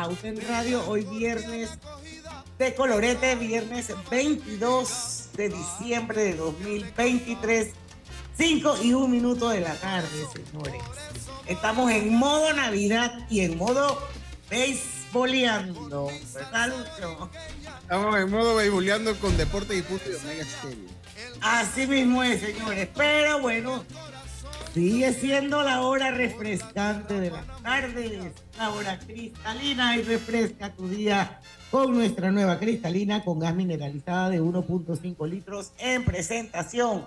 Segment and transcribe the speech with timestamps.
[0.00, 1.68] Pauta en Radio, hoy viernes
[2.58, 7.68] de colorete, viernes 22 de diciembre de 2023,
[8.34, 10.82] 5 y 1 minuto de la tarde, señores.
[11.46, 14.02] Estamos en modo Navidad y en modo
[14.48, 17.30] beisboleando, ¿verdad, Lucho?
[17.82, 20.46] Estamos en modo beisboleando con Deportes y Punto y Omega
[21.42, 22.88] Así mismo es, señores.
[22.96, 23.84] Pero bueno,
[24.74, 31.40] Sigue siendo la hora refrescante de las tardes, la hora cristalina y refresca tu día
[31.72, 37.06] con nuestra nueva cristalina con gas mineralizada de 1.5 litros en presentación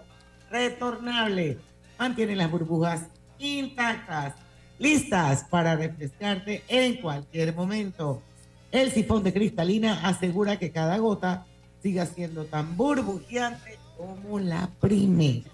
[0.51, 1.57] retornable.
[1.97, 3.03] Mantiene las burbujas
[3.39, 4.33] intactas,
[4.77, 8.21] listas para refrescarte en cualquier momento.
[8.73, 11.45] El sifón de cristalina asegura que cada gota
[11.81, 15.49] siga siendo tan burbujeante como la primera.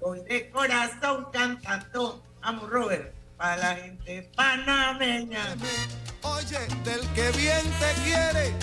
[0.00, 2.22] Soy de corazón cantando.
[2.40, 5.56] Vamos, Robert, para la gente panameña.
[6.22, 8.54] Oye, del que bien te quiere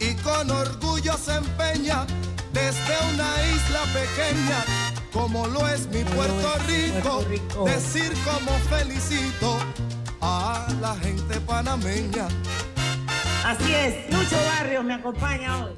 [0.00, 2.06] y con orgullo se empeña
[2.52, 4.64] desde una isla pequeña
[5.12, 7.24] como lo es mi Puerto Rico,
[7.64, 9.58] decir como felicito
[10.20, 12.28] a la gente panameña.
[13.44, 15.72] Así es, Lucho Barrios me acompaña hoy.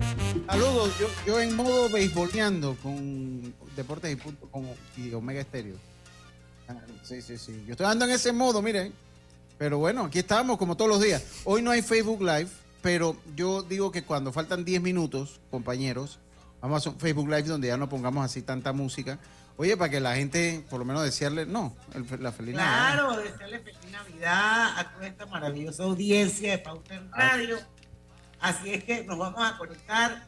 [0.46, 4.48] Saludos, yo, yo en modo beisboleando con Deportes y Punto
[4.96, 5.76] y Omega Estéreo.
[6.68, 7.62] Ah, sí, sí, sí.
[7.66, 8.92] Yo estoy andando en ese modo, miren.
[9.58, 11.24] Pero bueno, aquí estamos como todos los días.
[11.44, 12.48] Hoy no hay Facebook Live,
[12.82, 16.18] pero yo digo que cuando faltan 10 minutos, compañeros,
[16.60, 19.20] vamos a hacer un Facebook Live donde ya no pongamos así tanta música.
[19.62, 21.72] Oye, para que la gente, por lo menos desearle, no,
[22.18, 22.94] la feliz Navidad.
[22.94, 27.58] Claro, desearle feliz Navidad a toda esta maravillosa audiencia de Pauta en Radio.
[28.40, 30.26] Así es que nos vamos a conectar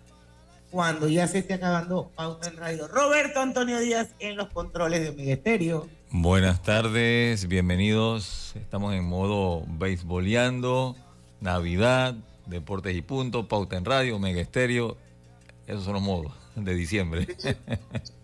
[0.71, 2.87] cuando ya se esté acabando Pauta en Radio.
[2.87, 5.89] Roberto Antonio Díaz en los controles de Megesterio.
[6.12, 8.53] Buenas tardes, bienvenidos.
[8.55, 10.94] Estamos en modo beisboleando,
[11.41, 12.15] Navidad,
[12.47, 14.97] Deportes y Punto, Pauta en Radio, Megesterio.
[15.67, 17.27] Esos son los modos de diciembre.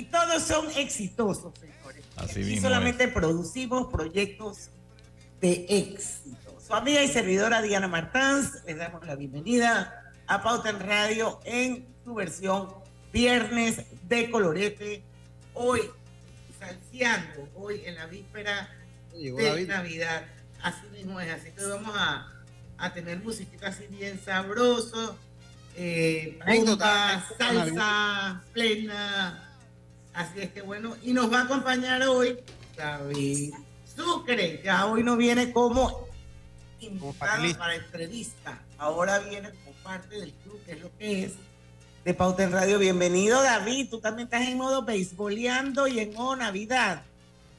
[0.00, 2.04] y todos son exitosos, señores.
[2.16, 4.70] Así mismo solamente producimos proyectos
[5.42, 6.58] de éxito.
[6.66, 11.86] Su amiga y servidora Diana Martans, les damos la bienvenida a Pauta en Radio en
[12.02, 12.68] su versión
[13.12, 15.02] Viernes de Colorete.
[15.52, 15.82] Hoy,
[16.58, 18.70] salseando, hoy en la víspera
[19.12, 20.24] de Navidad.
[20.62, 22.26] Así mismo es, así que vamos a,
[22.78, 25.18] a tener musiquita así bien sabroso,
[25.76, 26.38] eh,
[27.36, 29.49] salsa plena.
[30.12, 32.38] Así es que bueno, y nos va a acompañar hoy
[32.76, 33.54] David
[33.96, 36.08] Sucre, ya hoy no viene como
[36.80, 38.62] invitado para entrevista.
[38.78, 41.32] Ahora viene como parte del club, que es lo que es
[42.04, 42.78] de Pauta en Radio.
[42.78, 43.88] Bienvenido, David.
[43.90, 47.02] Tú también estás en modo beisboleando y en modo Navidad.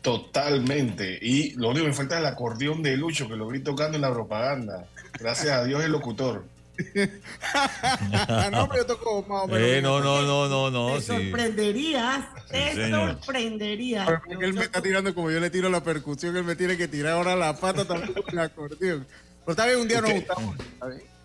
[0.02, 1.20] Totalmente.
[1.22, 3.98] Y lo único que me falta es el acordeón de Lucho, que lo vi tocando
[3.98, 4.88] en la propaganda.
[5.20, 6.46] Gracias a Dios, el locutor.
[8.52, 9.62] no, pero yo toco más o menos.
[9.62, 10.96] Eh, no, no, no, no, no.
[10.96, 14.10] Te sorprenderías, te sorprenderías.
[14.30, 17.14] él me está tirando como yo le tiro la percusión, él me tiene que tirar
[17.14, 19.08] ahora la pata también con el acordeón.
[19.46, 20.56] Pero está bien, un día nos gustamos.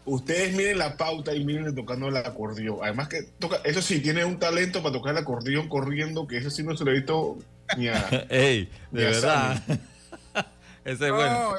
[0.07, 2.79] Ustedes miren la pauta y miren tocando el acordeón.
[2.81, 6.49] Además que toca, eso sí, tiene un talento para tocar el acordeón corriendo, que eso
[6.49, 7.39] sí no se lo he visto
[7.77, 8.27] ni a...
[8.31, 9.63] Ey, de verdad.
[10.85, 11.55] Ese es bueno.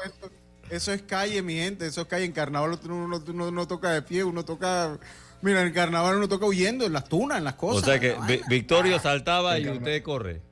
[0.70, 1.86] Eso es calle, mi gente.
[1.86, 2.24] Eso es calle.
[2.24, 4.98] En carnaval uno no toca de pie, uno toca.
[5.40, 7.82] Mira, en carnaval uno toca huyendo en las tunas, en las cosas.
[7.82, 8.16] O sea que
[8.48, 10.42] Victorio saltaba y usted corre.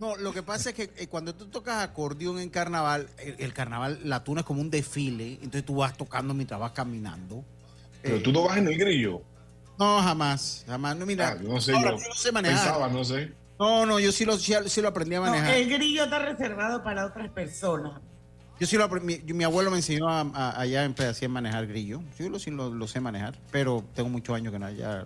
[0.00, 4.00] No, lo que pasa es que eh, cuando tú tocas acordeón en carnaval, el, carnaval,
[4.02, 7.44] la tuna es como un desfile, entonces tú vas tocando mientras vas caminando.
[8.02, 9.22] Pero tú no vas en el grillo.
[9.78, 10.96] No, jamás, jamás.
[10.96, 12.58] No, mira, ah, no sé, yo, no sé manejar.
[12.58, 13.32] Pensaba, no sé.
[13.58, 15.54] No, no, yo sí lo, sí, lo aprendí a manejar.
[15.54, 18.00] el grillo está reservado para otras personas.
[18.64, 22.00] Yo sí lo mi, mi abuelo me enseñó allá en Pedacía a manejar grillo.
[22.18, 25.04] Yo lo, sí lo, sé manejar, pero tengo muchos años que no haya.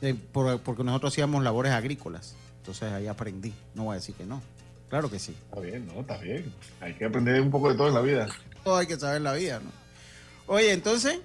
[0.00, 2.36] Eh, porque nosotros hacíamos labores agrícolas.
[2.58, 3.52] Entonces ahí aprendí.
[3.74, 4.40] No voy a decir que no.
[4.90, 5.34] Claro que sí.
[5.46, 6.02] Está bien, ¿no?
[6.02, 6.52] Está bien.
[6.80, 8.28] Hay que aprender un poco de todo en la vida.
[8.62, 9.72] Todo hay que saber en la vida, ¿no?
[10.46, 11.18] Oye, entonces.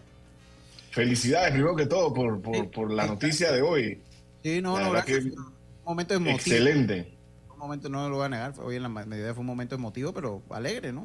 [0.89, 4.01] Felicidades, primero que todo, por, por, la noticia de hoy.
[4.41, 5.53] Sí, no, no, que un
[5.85, 6.35] momento emotivo.
[6.35, 7.18] Excelente.
[7.59, 10.13] Un momento, no lo voy a negar, hoy en la medida fue un momento emotivo,
[10.13, 11.03] pero alegre, ¿no?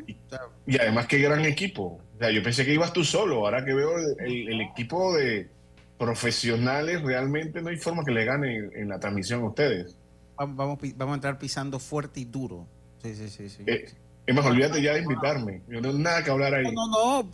[0.67, 2.01] Y, además, qué gran equipo.
[2.15, 3.91] O sea, yo pensé que ibas tú solo, ahora que veo
[4.21, 5.51] el, equipo de
[5.99, 9.97] profesionales, realmente no hay forma que le gane en la transmisión a ustedes
[10.37, 12.67] vamos, vamos a entrar pisando fuerte y duro.
[13.03, 13.49] Sí, sí, sí.
[13.49, 13.63] sí.
[13.67, 13.87] Eh,
[14.27, 15.63] es más, olvídate ya de invitarme.
[15.69, 16.65] Yo no tengo nada que hablar ahí.
[16.65, 17.31] No, no, no.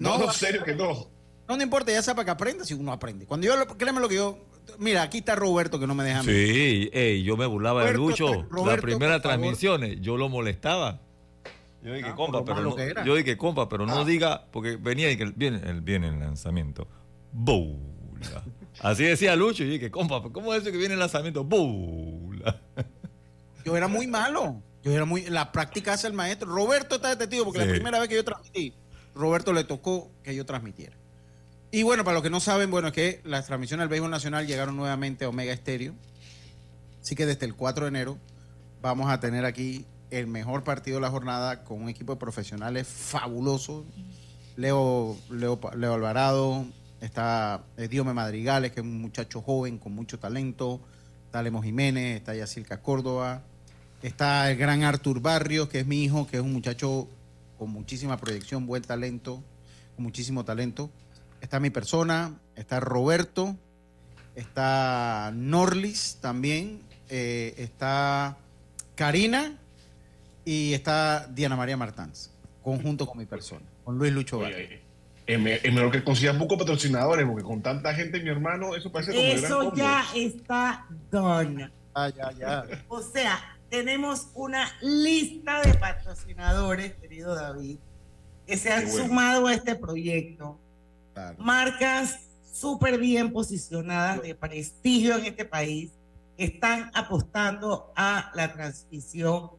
[0.00, 1.08] No, no, serio que no.
[1.48, 3.26] No, no importa, ya sepa que aprenda si uno aprende.
[3.26, 4.38] Cuando yo, créeme lo que yo.
[4.78, 6.22] Mira, aquí está Roberto que no me deja.
[6.22, 8.46] Sí, ey, yo me burlaba de Lucho.
[8.66, 11.00] Las primeras transmisiones, yo lo molestaba.
[11.82, 14.04] Yo dije, ah, compa, pero no, yo dije, compa, pero no ah.
[14.04, 16.88] diga, porque venía y que viene, el, viene el lanzamiento.
[17.30, 18.42] Boula.
[18.80, 21.44] Así decía Lucho, y dije, compa, ¿cómo es eso que viene el lanzamiento?
[21.44, 22.58] Boula.
[23.66, 24.62] Yo era muy malo.
[24.82, 25.22] Yo era muy.
[25.26, 26.54] La práctica hace el maestro.
[26.54, 28.74] Roberto está de porque la primera vez que yo transmití,
[29.14, 30.96] Roberto le tocó que yo transmitiera.
[31.74, 34.46] Y bueno, para los que no saben, bueno, es que las transmisiones del béisbol nacional
[34.46, 35.92] llegaron nuevamente a Omega Estéreo.
[37.02, 38.16] Así que desde el 4 de enero
[38.80, 42.86] vamos a tener aquí el mejor partido de la jornada con un equipo de profesionales
[42.86, 43.86] fabulosos.
[44.54, 46.64] Leo, Leo, Leo Alvarado,
[47.00, 50.80] está Diome Madrigales, que es un muchacho joven con mucho talento.
[51.26, 53.42] Está Jiménez, está Yacilca Córdoba,
[54.00, 57.08] Está el gran Artur Barrios, que es mi hijo, que es un muchacho
[57.58, 59.42] con muchísima proyección, buen talento,
[59.96, 60.88] con muchísimo talento.
[61.44, 63.54] Está mi persona, está Roberto,
[64.34, 66.80] está Norlis también,
[67.10, 68.38] eh, está
[68.94, 69.58] Karina
[70.46, 72.32] y está Diana María Martans,
[72.62, 74.80] conjunto con mi persona, con Luis Lucho Oye,
[75.26, 79.22] es, mejor que consigas pocos patrocinadores, porque con tanta gente, mi hermano, eso parece como
[79.22, 81.70] Eso ya está done.
[81.92, 82.64] Ah, ya, ya.
[82.88, 83.38] O sea,
[83.68, 87.76] tenemos una lista de patrocinadores, querido David,
[88.46, 90.58] que se han sumado a este proyecto.
[91.38, 92.20] Marcas
[92.52, 95.92] súper bien posicionadas de prestigio en este país
[96.36, 99.50] están apostando a la transmisión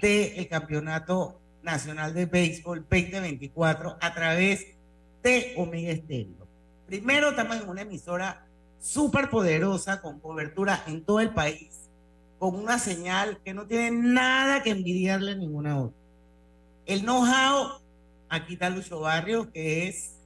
[0.00, 4.66] del Campeonato Nacional de Béisbol 2024 a través
[5.22, 6.46] de Omega Estéreo.
[6.86, 8.46] Primero, estamos en una emisora
[8.80, 11.88] súper poderosa con cobertura en todo el país
[12.38, 15.98] con una señal que no tiene nada que envidiarle a ninguna otra.
[16.86, 17.80] El know-how,
[18.28, 20.17] aquí está Lucho Barrio, que es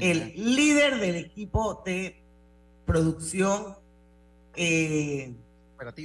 [0.00, 2.22] el líder del equipo de
[2.86, 3.76] producción
[4.54, 5.34] eh,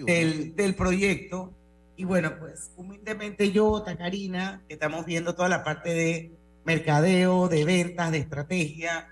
[0.05, 1.53] del, del, proyecto.
[1.97, 6.31] Y bueno, pues humildemente yo, Tacarina, que estamos viendo toda la parte de
[6.65, 9.07] mercadeo, de ventas, de estrategia.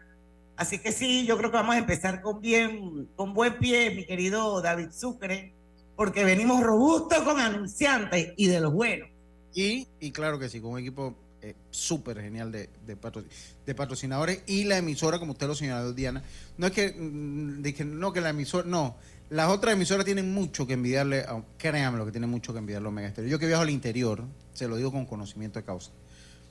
[0.56, 4.06] Así que sí, yo creo que vamos a empezar con bien, con buen pie, mi
[4.06, 5.54] querido David Sucre
[5.96, 9.10] porque venimos robustos con anunciantes y de los buenos.
[9.54, 14.64] Y, y claro que sí, con un equipo eh, súper genial de, de, patrocinadores y
[14.64, 16.24] la emisora, como usted lo señaló, Diana.
[16.58, 18.96] No es que, mm, dije, no, que la emisora, no.
[19.30, 21.26] Las otras emisoras tienen mucho que envidiarle,
[21.58, 23.30] créanme lo que tienen mucho que envidiarle a Omega Estéreo.
[23.30, 24.24] Yo que viajo al interior,
[24.54, 25.92] se lo digo con conocimiento de causa.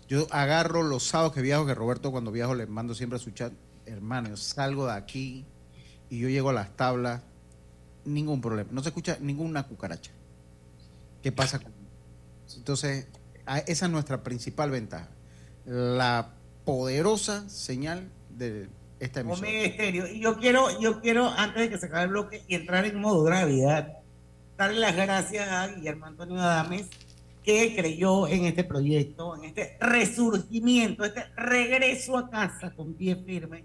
[0.08, 3.30] Yo agarro los sábados que viajo, que Roberto cuando viajo le mando siempre a su
[3.30, 3.54] chat,
[3.86, 5.46] hermano, yo salgo de aquí
[6.10, 7.22] y yo llego a las tablas
[8.04, 8.68] ningún problema.
[8.72, 10.10] No se escucha ninguna cucaracha.
[11.22, 11.60] ¿Qué pasa?
[12.56, 13.06] Entonces,
[13.46, 15.08] esa es nuestra principal ventaja.
[15.64, 16.30] La
[16.64, 18.68] poderosa señal de
[19.00, 19.48] esta emisión.
[19.48, 23.00] Y yo quiero, yo quiero, antes de que se acabe el bloque y entrar en
[23.00, 23.98] modo gravedad,
[24.56, 26.88] darle las gracias a Guillermo Antonio Adames,
[27.42, 33.64] que creyó en este proyecto, en este resurgimiento, este regreso a casa con pie firme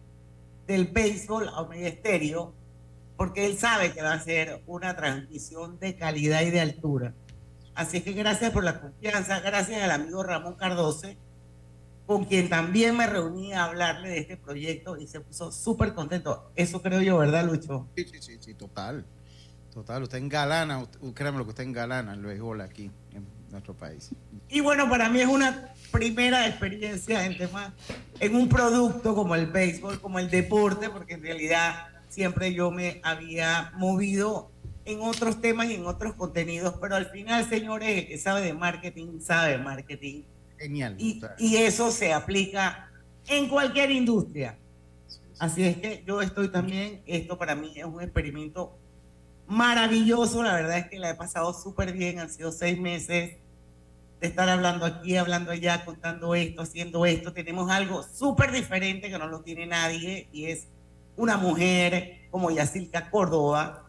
[0.65, 2.53] del béisbol a Omega Estéreo
[3.17, 7.13] porque él sabe que va a ser una transmisión de calidad y de altura.
[7.77, 11.15] Así que gracias por la confianza, gracias al amigo Ramón Cardoce,
[12.07, 16.51] con quien también me reuní a hablarle de este proyecto y se puso súper contento.
[16.55, 17.88] Eso creo yo, ¿verdad, Lucho?
[17.96, 19.05] Sí, sí, sí, total.
[19.72, 22.89] Total, usted engalana, créanme lo que usted engalana el béisbol aquí.
[23.51, 24.10] nuestro país.
[24.50, 27.74] Y bueno, para mí es una primera experiencia en temas,
[28.19, 33.01] en un producto como el béisbol, como el deporte, porque en realidad siempre yo me
[33.03, 34.50] había movido
[34.88, 38.53] en otros temas y en otros contenidos, pero al final, señores, el que sabe de
[38.53, 40.24] marketing, sabe de marketing.
[40.58, 40.96] Genial.
[40.98, 42.89] Y, y eso se aplica
[43.27, 44.58] en cualquier industria.
[45.39, 48.77] Así es que yo estoy también, esto para mí es un experimento
[49.46, 53.36] maravilloso, la verdad es que la he pasado súper bien, han sido seis meses
[54.22, 57.34] de estar hablando aquí, hablando allá, contando esto, haciendo esto.
[57.34, 60.70] Tenemos algo súper diferente que no lo tiene nadie y es
[61.17, 63.87] una mujer como Yacilca Córdoba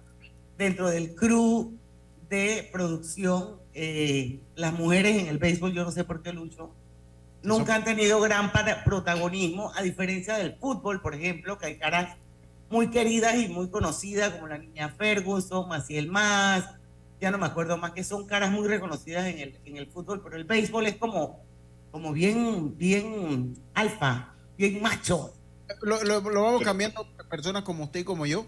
[0.58, 1.78] dentro del crew
[2.28, 3.56] de producción.
[3.72, 6.74] Eh, las mujeres en el béisbol, yo no sé por qué lucho,
[7.42, 8.50] nunca han tenido gran
[8.84, 12.16] protagonismo, a diferencia del fútbol, por ejemplo, que hay caras
[12.68, 16.64] muy queridas y muy conocidas, como la niña Ferguson, Maciel Más,
[17.20, 20.22] ya no me acuerdo más, que son caras muy reconocidas en el, en el fútbol,
[20.22, 21.40] pero el béisbol es como,
[21.90, 25.32] como bien, bien alfa, bien macho.
[25.82, 28.46] Lo, lo, vamos cambiando, personas como usted y como yo,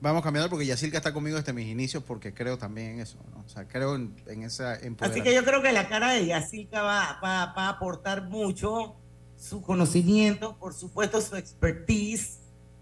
[0.00, 3.48] vamos cambiando porque Yacilca está conmigo desde mis inicios porque creo también en eso, O
[3.48, 7.52] sea, creo en, esa Así que yo creo que la cara de Yacilca va, va,
[7.52, 8.96] va a aportar mucho
[9.36, 12.38] su conocimiento, por supuesto su expertise,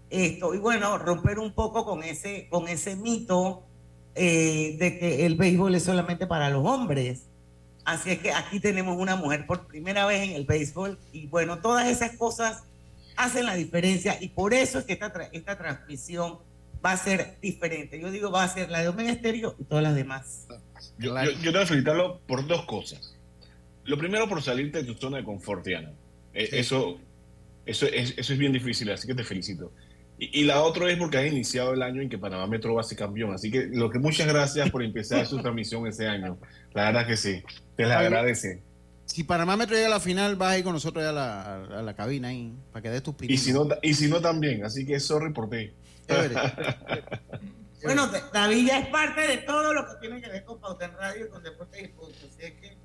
[0.09, 3.63] esto, y bueno, romper un poco con ese, con ese mito
[4.15, 7.23] eh, de que el béisbol es solamente para los hombres.
[7.85, 11.59] Así es que aquí tenemos una mujer por primera vez en el béisbol y bueno,
[11.59, 12.63] todas esas cosas
[13.15, 16.39] hacen la diferencia y por eso es que esta, esta transmisión
[16.87, 17.99] va a ser diferente.
[17.99, 20.47] Yo digo, va a ser la de Omega Estéreo y todas las demás.
[20.97, 23.17] Yo, yo, yo felicitarlo por dos cosas.
[23.83, 25.91] Lo primero, por salirte de tu zona de confort, Diana.
[26.33, 26.97] Eh, eso,
[27.65, 29.71] eso, es, eso es bien difícil, así que te felicito.
[30.19, 32.83] Y, la otra es porque ha iniciado el año en que Panamá Metro va a
[32.83, 33.33] ser campeón.
[33.33, 36.39] Así que lo que muchas gracias por empezar su transmisión ese año.
[36.73, 37.43] La verdad que sí.
[37.75, 38.63] Te la agradece.
[39.05, 41.81] Si Panamá Metro llega a la final, vas a ir con nosotros a la, a,
[41.83, 43.41] la cabina ahí para que des tus pinitos.
[43.41, 44.65] Y si no, y si no también.
[44.65, 45.71] Así que sorry por ti.
[47.83, 50.93] bueno, David ya es parte de todo lo que tiene que ver con Pauta en
[50.93, 52.23] Radio y con Deportes y Puntos.
[52.23, 52.77] Así que...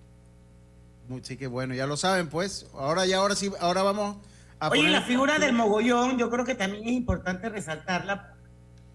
[1.22, 2.68] Sí, que bueno, ya lo saben, pues.
[2.74, 4.16] Ahora ya, ahora sí, ahora vamos
[4.70, 8.34] Oye, la figura del mogollón, yo creo que también es importante resaltarla.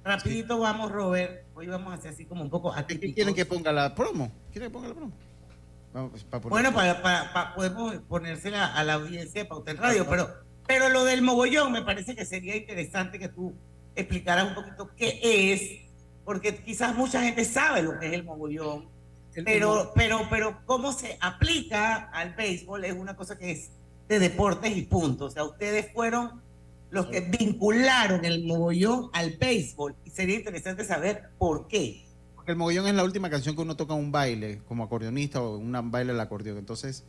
[0.03, 1.43] Rapidito vamos, Robert.
[1.55, 4.31] Hoy vamos a hacer así como un poco ¿Qué quieren que ponga la promo?
[4.51, 5.13] ¿Quieren que ponga la promo?
[5.93, 10.29] Vamos, pues, bueno, para, podemos ponérsela a la audiencia de Pauta en Radio, pero,
[10.65, 13.53] pero lo del mogollón me parece que sería interesante que tú
[14.01, 15.19] explicaras un poquito qué
[15.53, 15.61] es,
[16.23, 18.89] porque quizás mucha gente sabe lo que es el mogollón,
[19.45, 23.71] pero, pero, pero cómo se aplica al béisbol es una cosa que es
[24.07, 25.31] de deportes y puntos.
[25.31, 26.41] O sea, ustedes fueron
[26.89, 32.05] los que vincularon el mogollón al béisbol y sería interesante saber por qué.
[32.35, 35.57] Porque el mogollón es la última canción que uno toca un baile como acordeonista o
[35.57, 36.57] un baile del acordeón.
[36.57, 37.03] Entonces,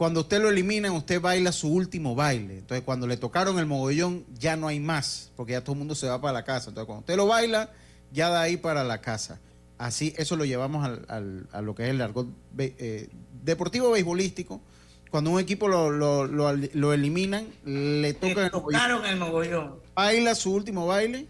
[0.00, 2.60] cuando usted lo elimina, usted baila su último baile.
[2.60, 5.94] Entonces, cuando le tocaron el mogollón, ya no hay más, porque ya todo el mundo
[5.94, 6.70] se va para la casa.
[6.70, 7.68] Entonces, cuando usted lo baila,
[8.10, 9.40] ya da ahí para la casa.
[9.76, 12.26] Así, eso lo llevamos al, a lo que es el argot
[12.56, 13.10] eh,
[13.44, 14.62] deportivo beisbolístico
[15.10, 19.80] cuando un equipo lo, lo, lo, eliminan, le toca el tocaron el mogollón.
[19.94, 21.26] Baila su último baile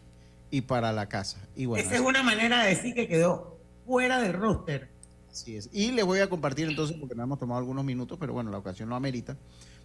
[0.53, 1.39] y para la casa.
[1.57, 4.90] Y bueno, Esa es una manera de decir que quedó fuera del roster.
[5.31, 5.69] Así es.
[5.73, 8.59] Y les voy a compartir entonces, porque no hemos tomado algunos minutos, pero bueno, la
[8.59, 9.37] ocasión lo amerita,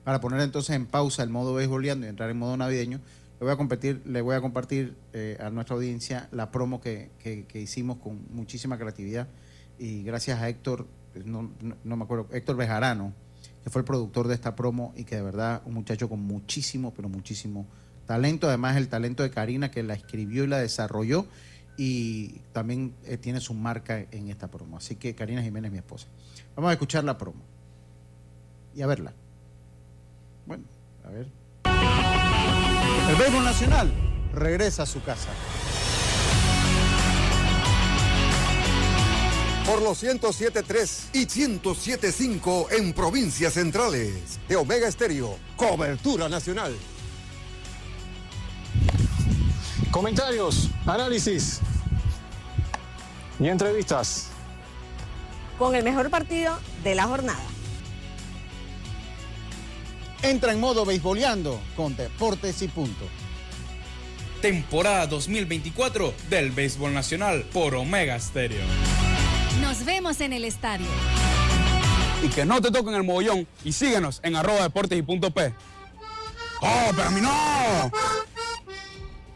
[0.03, 2.99] para poner entonces en pausa el modo béisboleando y entrar en modo navideño.
[3.39, 7.11] Le voy a compartir, le voy a, compartir eh, a nuestra audiencia la promo que,
[7.19, 9.27] que, hicimos con muchísima creatividad
[9.77, 10.87] y gracias a Héctor,
[11.25, 11.51] no,
[11.83, 13.13] no me acuerdo, Héctor Bejarano,
[13.63, 16.93] que fue el productor de esta promo y que de verdad un muchacho con muchísimo,
[16.95, 17.67] pero muchísimo
[18.05, 18.47] talento.
[18.47, 21.25] Además, el talento de Karina que la escribió y la desarrolló
[21.77, 24.77] y también eh, tiene su marca en esta promo.
[24.77, 26.07] Así que Karina Jiménez, mi esposa.
[26.55, 27.41] Vamos a escuchar la promo
[28.75, 29.13] y a verla.
[30.45, 30.63] Bueno,
[31.03, 31.27] a ver.
[33.09, 33.91] El béisbol nacional
[34.33, 35.29] regresa a su casa.
[39.65, 44.39] por los 107.3 y 107.5 en provincias centrales.
[44.47, 46.75] De Omega Estéreo, cobertura nacional.
[49.95, 51.61] Comentarios, análisis
[53.39, 54.27] y entrevistas.
[55.57, 57.45] Con el mejor partido de la jornada.
[60.21, 63.05] Entra en modo beisboleando con Deportes y Punto.
[64.41, 68.65] Temporada 2024 del Béisbol Nacional por Omega Stereo.
[69.61, 70.87] Nos vemos en el estadio.
[72.21, 75.53] Y que no te toquen el mogollón y síguenos en arroba deportes y punto P.
[76.61, 77.91] ¡Oh, pero a mí no!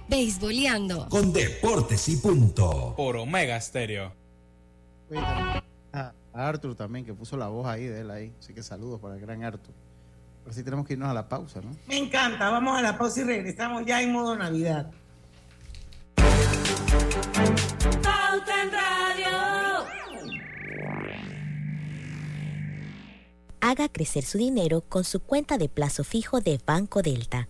[0.10, 1.08] Beisboleando.
[1.10, 2.94] Con deportes y punto.
[2.98, 4.12] Por Omega Stereo.
[5.16, 5.62] Ah.
[6.34, 8.34] A Arthur también, que puso la voz ahí de él ahí.
[8.40, 9.74] Así que saludos para el gran Arthur.
[10.44, 11.76] Pero sí tenemos que irnos a la pausa, ¿no?
[11.88, 14.92] Me encanta, vamos a la pausa y regresamos ya en modo Navidad.
[18.04, 19.86] Pauta en Radio.
[23.62, 27.50] Haga crecer su dinero con su cuenta de plazo fijo de Banco Delta.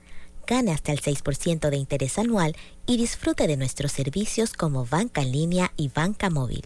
[0.50, 2.56] Gane hasta el 6% de interés anual
[2.88, 6.66] y disfrute de nuestros servicios como banca en línea y banca móvil.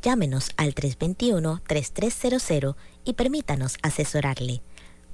[0.00, 4.62] Llámenos al 321-3300 y permítanos asesorarle.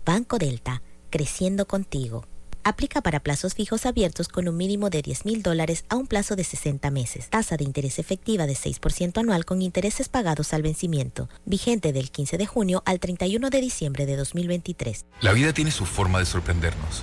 [0.06, 0.80] Banco Delta,
[1.10, 2.24] creciendo contigo.
[2.62, 6.36] Aplica para plazos fijos abiertos con un mínimo de 10 mil dólares a un plazo
[6.36, 7.30] de 60 meses.
[7.30, 11.28] Tasa de interés efectiva de 6% anual con intereses pagados al vencimiento.
[11.46, 15.04] Vigente del 15 de junio al 31 de diciembre de 2023.
[15.20, 17.02] La vida tiene su forma de sorprendernos.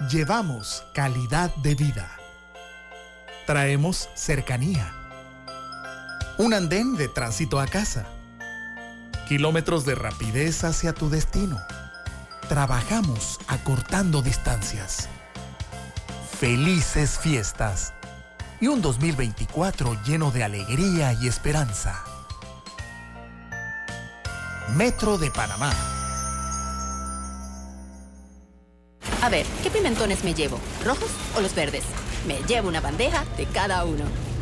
[0.00, 2.10] Llevamos calidad de vida.
[3.46, 4.92] Traemos cercanía.
[6.36, 8.04] Un andén de tránsito a casa.
[9.28, 11.60] Kilómetros de rapidez hacia tu destino.
[12.48, 15.08] Trabajamos acortando distancias.
[16.40, 17.94] Felices fiestas.
[18.60, 22.02] Y un 2024 lleno de alegría y esperanza.
[24.74, 25.93] Metro de Panamá.
[29.24, 30.58] A ver, ¿qué pimentones me llevo?
[30.84, 31.82] ¿Rojos o los verdes?
[32.26, 34.04] Me llevo una bandeja de cada uno.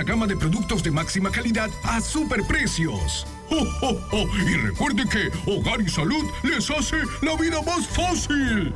[0.00, 3.26] gama de productos de máxima calidad a superprecios.
[3.50, 4.26] ¡Oh, oh, oh!
[4.38, 8.72] Y recuerde que Hogar y Salud les hace la vida más fácil.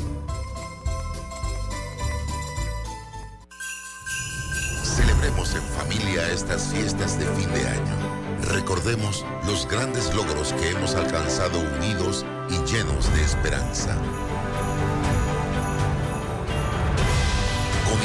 [4.84, 8.52] Celebremos en familia estas fiestas de fin de año.
[8.52, 13.96] Recordemos los grandes logros que hemos alcanzado unidos y llenos de esperanza.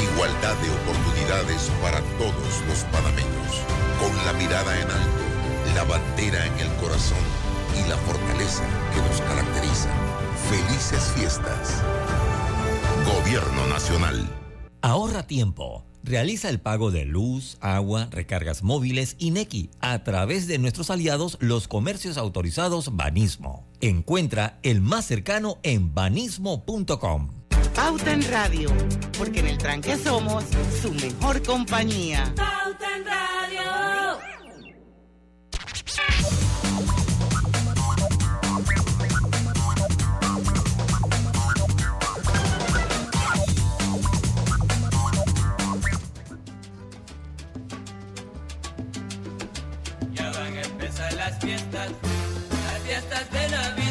[0.02, 3.52] Igualdad de oportunidades para todos los panameños.
[4.00, 5.22] Con la mirada en alto,
[5.74, 7.24] la bandera en el corazón
[7.78, 9.90] y la fortaleza que nos caracteriza.
[10.50, 11.82] Felices fiestas.
[13.06, 14.28] Gobierno Nacional.
[14.82, 15.84] Ahorra tiempo.
[16.04, 21.38] Realiza el pago de luz, agua, recargas móviles y Nequi a través de nuestros aliados
[21.40, 23.68] los comercios autorizados Banismo.
[23.80, 27.41] Encuentra el más cercano en banismo.com.
[27.84, 28.70] Pauta en Radio,
[29.18, 30.44] porque en el tranque somos
[30.80, 32.32] su mejor compañía.
[32.36, 34.18] Pauta en Radio.
[50.12, 53.81] Ya van a empezar las fiestas, las fiestas de Navidad.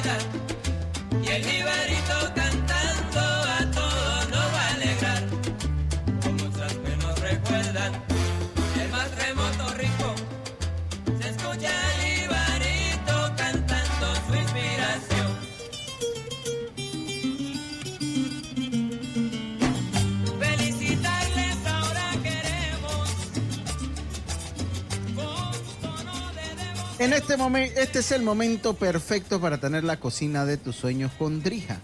[27.02, 31.12] En este momento, este es el momento perfecto para tener la cocina de tus sueños
[31.18, 31.80] con Drija.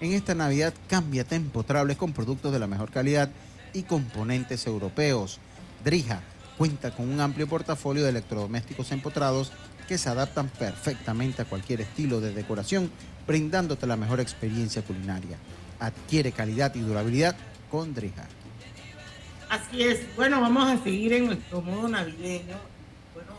[0.00, 3.28] En esta Navidad cambia empotrables con productos de la mejor calidad
[3.74, 5.40] y componentes europeos.
[5.84, 6.22] Drija,
[6.56, 9.52] Cuenta con un amplio portafolio de electrodomésticos empotrados
[9.88, 12.90] que se adaptan perfectamente a cualquier estilo de decoración,
[13.26, 15.36] brindándote la mejor experiencia culinaria.
[15.80, 17.36] Adquiere calidad y durabilidad
[17.70, 18.24] con Drija.
[19.50, 20.00] Así es.
[20.16, 22.71] Bueno, vamos a seguir en nuestro modo navideño.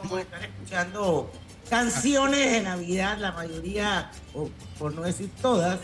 [0.04, 1.32] Vamos a estar escuchando
[1.70, 5.80] canciones de Navidad, la mayoría, o por no decir todas,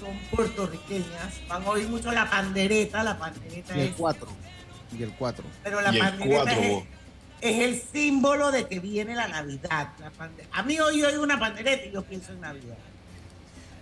[0.00, 1.40] son puertorriqueñas.
[1.48, 4.28] Van a oír mucho la pandereta, la pandereta Y el es 4.
[4.98, 5.44] Y el 4.
[5.62, 6.84] Pero la pandereta es,
[7.40, 9.88] es el símbolo de que viene la Navidad.
[10.00, 12.76] La pande- a mí hoy oigo una pandereta y yo pienso en Navidad.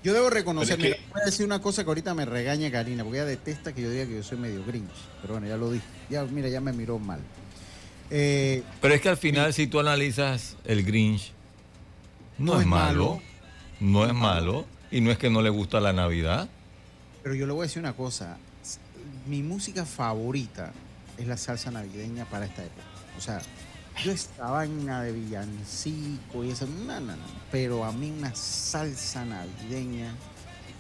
[0.03, 3.19] Yo debo reconocer, mira, voy a decir una cosa que ahorita me regaña Karina, porque
[3.21, 4.91] ella detesta que yo diga que yo soy medio grinch.
[5.23, 5.85] Pero bueno, ya lo dije.
[6.11, 7.21] Ya, mira, ya me miró mal.
[8.11, 11.33] Eh, Pero es que al final, si tú analizas el Grinch,
[12.39, 13.21] no, es malo,
[13.81, 16.49] no es malo, y no es que no le gusta la Navidad.
[17.23, 18.37] pero yo le voy a decir una cosa.
[19.27, 20.73] Mi música favorita
[21.17, 22.83] es la salsa navideña para esta época.
[23.17, 23.41] O sea,
[24.05, 27.23] yo estaba en la de villancico y eso, no, no, no.
[27.51, 30.13] Pero a mí una salsa navideña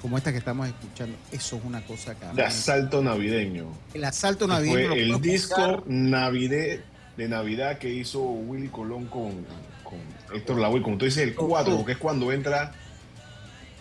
[0.02, 3.66] como esta que estamos escuchando, eso es una cosa que De asalto navideño.
[3.94, 4.88] El asalto navideño.
[4.88, 6.82] lo Fue el disco navide-
[7.16, 9.46] de Navidad que hizo Willy Colón con,
[9.82, 9.98] con
[10.34, 10.82] Héctor Lavoe.
[10.82, 12.72] Como tú dices, el 4, porque es cuando entra.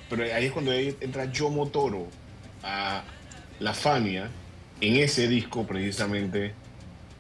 [0.10, 2.08] Pero ahí es cuando entra Yo Motoro
[2.62, 3.04] a
[3.60, 4.30] la Fania
[4.82, 6.54] en ese disco precisamente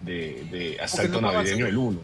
[0.01, 1.99] de, de Asalto no Navideño, el 1.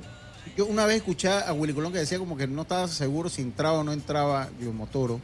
[0.57, 3.41] Yo una vez escuché a Willy Colón que decía como que no estaba seguro si
[3.41, 5.19] entraba o no entraba Yo Motoro.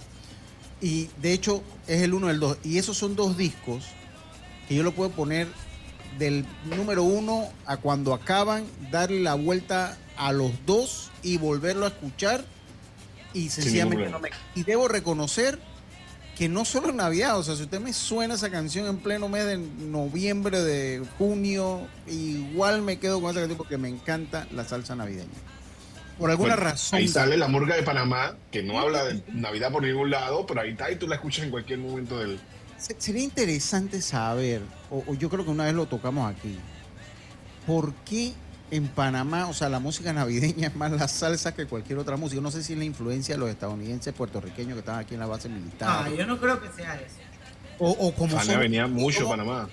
[0.81, 2.59] Y de hecho es el uno del 2.
[2.63, 3.85] Y esos son dos discos
[4.67, 5.47] que yo lo puedo poner
[6.17, 11.89] del número uno a cuando acaban, darle la vuelta a los dos y volverlo a
[11.89, 12.45] escuchar.
[13.33, 14.29] Y sencillamente no me...
[14.55, 15.59] Y debo reconocer
[16.37, 19.29] que no solo en Navidad, o sea, si usted me suena esa canción en pleno
[19.29, 24.65] mes de noviembre, de junio, igual me quedo con esa canción porque me encanta la
[24.65, 25.29] salsa navideña.
[26.17, 26.99] Por alguna Bueno, razón.
[26.99, 30.61] Ahí sale la murga de Panamá, que no habla de Navidad por ningún lado, pero
[30.61, 32.39] ahí está y tú la escuchas en cualquier momento del.
[32.87, 36.57] Se- Sería interesante saber, o, o yo creo que una vez lo tocamos aquí,
[37.65, 38.33] ¿por qué
[38.71, 42.41] en Panamá, o sea, la música navideña es más la salsa que cualquier otra música?
[42.41, 45.25] No sé si es la influencia de los estadounidenses puertorriqueños que están aquí en la
[45.27, 46.05] base militar.
[46.05, 47.15] Ah, yo no creo que sea eso.
[47.79, 49.69] O, o como son- venía mucho como- Panamá.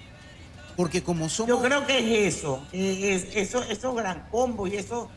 [0.76, 1.50] Porque como somos...
[1.50, 1.98] Yo creo que
[2.28, 5.10] es eso, es, eso, esos gran combos y eso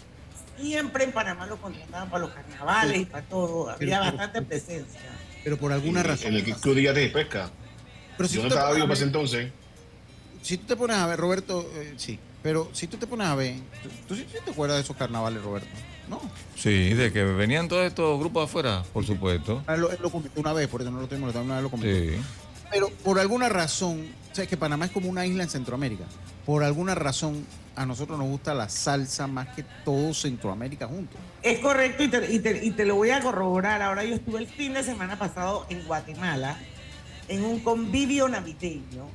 [0.59, 4.99] siempre en Panamá lo contrataban para los carnavales y para todo, había Pero- bastante presencia.
[5.45, 6.35] Pero por alguna razón.
[6.35, 7.49] En el Club Yates de Pesca.
[8.17, 9.51] Pero si Yo tú no te estaba pones vivo a para ese ver- entonces.
[10.41, 13.35] Si tú te pones a ver, Roberto, eh, sí, pero si tú te pones a
[13.35, 15.67] ver, ¿tú, tú sí sí te acuerdas de esos carnavales, Roberto?
[16.07, 16.21] No.
[16.55, 19.63] Sí, de que venían todos estos grupos afuera, por supuesto.
[19.67, 21.71] Él lo, él lo comentó una vez, por eso no lo tengo, una vez lo
[21.71, 21.97] comentó.
[22.13, 22.21] Sí.
[22.71, 26.03] Pero por alguna razón, o sea, es que Panamá es como una isla en Centroamérica.
[26.45, 27.43] Por alguna razón,
[27.75, 31.17] a nosotros nos gusta la salsa más que todo Centroamérica junto.
[31.41, 33.81] Es correcto y te, y te- y te lo voy a corroborar.
[33.81, 36.59] Ahora yo estuve el fin de semana pasado en Guatemala
[37.27, 39.07] en un convivio navideño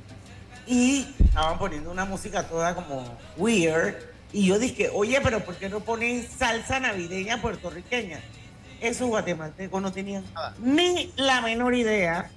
[0.67, 3.95] y estaban poniendo una música toda como weird
[4.33, 8.19] y yo dije, oye, pero ¿por qué no ponen salsa navideña puertorriqueña?
[8.79, 10.23] Esos guatemaltecos no tenían
[10.59, 12.31] ni la menor idea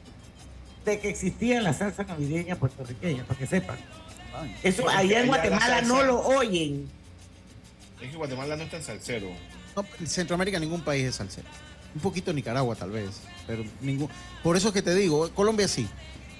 [0.85, 3.79] de que existía la salsa navideña puertorriqueña, para que sepan.
[4.63, 6.91] Eso allá en Guatemala no lo oyen.
[8.01, 9.29] Es que Guatemala no es tan salsero.
[9.77, 11.49] No, en Centroamérica ningún país es salsero.
[11.95, 14.09] Un poquito Nicaragua tal vez, pero ningún.
[14.43, 15.87] Por eso que te digo, Colombia sí.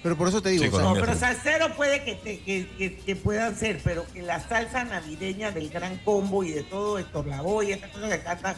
[0.03, 2.97] Pero por eso te digo, o sea, No, pero salsero puede que, te- que, que-
[2.99, 7.27] que puedan ser, pero que la salsa navideña del gran combo y de todo, Héctor
[7.27, 8.57] Lavoe y estas cosas que cantan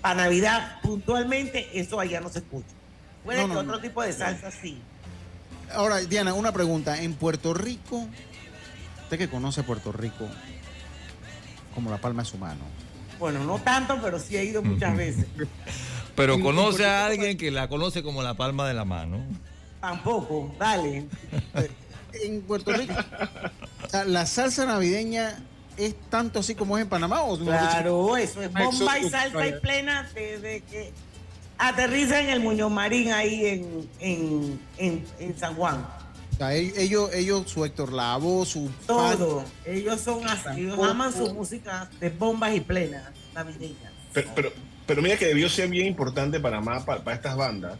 [0.00, 2.68] para Navidad puntualmente, eso allá no se escucha.
[3.24, 3.80] Puede No, que no, otro no.
[3.80, 4.80] tipo de salsa sí.
[5.72, 7.02] Ahora, Diana, una pregunta.
[7.02, 8.06] En Puerto Rico,
[9.04, 10.28] usted que conoce Puerto Rico
[11.74, 12.60] como la palma de su mano.
[13.18, 15.26] Bueno, no tanto, pero sí he ido muchas veces.
[16.16, 19.18] Pero conoce a alguien que la conoce como la palma de la mano.
[19.80, 21.06] Tampoco, dale.
[22.22, 22.94] En Puerto Rico,
[24.06, 25.36] la salsa navideña
[25.76, 27.44] es tanto así como es en Panamá o no?
[27.44, 30.92] Claro, eso es bomba y salsa y plena desde que
[31.58, 35.86] aterriza en el Muñoz Marín ahí en, en, en, en San Juan.
[36.34, 39.44] O sea, ellos, ellos, su Héctor Lavoe, su Todo.
[39.64, 43.92] Ellos son así, ellos aman su música de bombas y plenas navideñas.
[44.12, 44.52] Pero, pero,
[44.86, 47.78] pero mira que debió ser bien importante Panamá para, para estas bandas.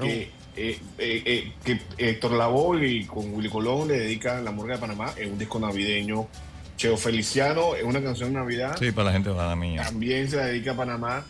[0.00, 4.74] Que, eh, eh, eh, que Héctor Lavoe y con Willy Colón le dedican La Murga
[4.74, 6.28] de Panamá en un disco navideño.
[6.76, 8.76] Cheo Feliciano en una canción de Navidad.
[8.78, 9.82] Sí, para la gente de mía.
[9.82, 11.24] También se la dedica a Panamá.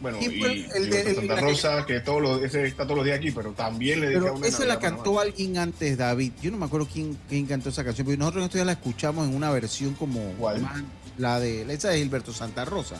[0.00, 0.56] Bueno, ¿Quién y, el
[0.92, 3.30] y el- Santa la que- Rosa, que todos los, ese está todos los días aquí,
[3.30, 6.32] pero también le dedica Pero una esa la cantó alguien antes, David.
[6.42, 8.72] Yo no me acuerdo quién, quién cantó esa canción, pero nosotros en estos días la
[8.72, 10.82] escuchamos en una versión como más,
[11.16, 12.96] La de esa de Gilberto Santa Rosa.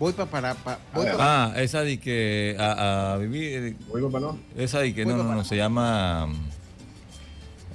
[0.00, 1.16] Voy pa- para, pa- voy pa-
[1.52, 3.76] Ah, esa de que a, a vivir.
[3.88, 4.38] Voy papá, no.
[4.56, 5.44] Esa de que no, no, no, no.
[5.44, 6.26] se llama.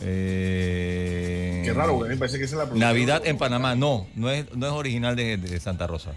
[0.01, 2.75] eh, Qué raro, porque a mí me parece que esa es la.
[2.75, 3.75] Navidad en Panamá.
[3.75, 6.13] No, no es, no es original de, de Santa Rosa.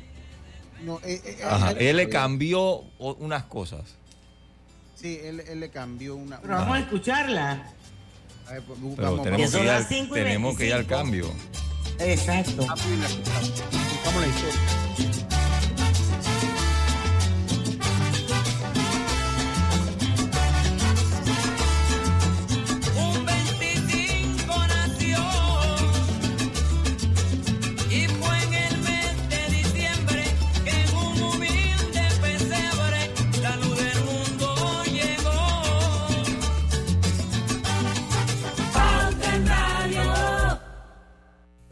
[0.83, 3.83] no, eh, eh, Ajá, eh, él le eh, cambió unas cosas.
[4.95, 6.41] Sí, él, él le cambió una.
[6.41, 7.67] Pero vamos a escucharla.
[8.49, 10.89] A ver, pues, Pero vamos, tenemos, que ir, las al, tenemos que ir al 25.
[11.03, 11.31] cambio.
[12.01, 12.67] Exacto.
[12.67, 15.08] Ah, Buscamos la historia.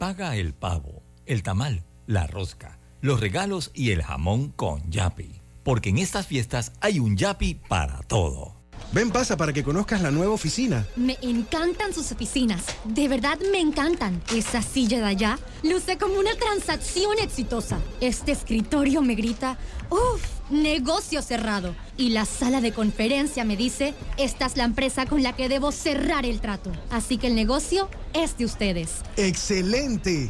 [0.07, 5.41] Paga el pavo, el tamal, la rosca, los regalos y el jamón con Yapi.
[5.65, 8.55] Porque en estas fiestas hay un Yapi para todo.
[8.93, 10.87] Ven, pasa para que conozcas la nueva oficina.
[10.95, 12.63] Me encantan sus oficinas.
[12.85, 14.21] De verdad me encantan.
[14.33, 17.77] Esa silla de allá luce como una transacción exitosa.
[17.99, 19.57] Este escritorio me grita,
[19.89, 21.75] uff, negocio cerrado.
[21.97, 25.71] Y la sala de conferencia me dice, esta es la empresa con la que debo
[25.71, 26.71] cerrar el trato.
[26.89, 29.01] Así que el negocio es de ustedes.
[29.15, 30.29] ¡Excelente!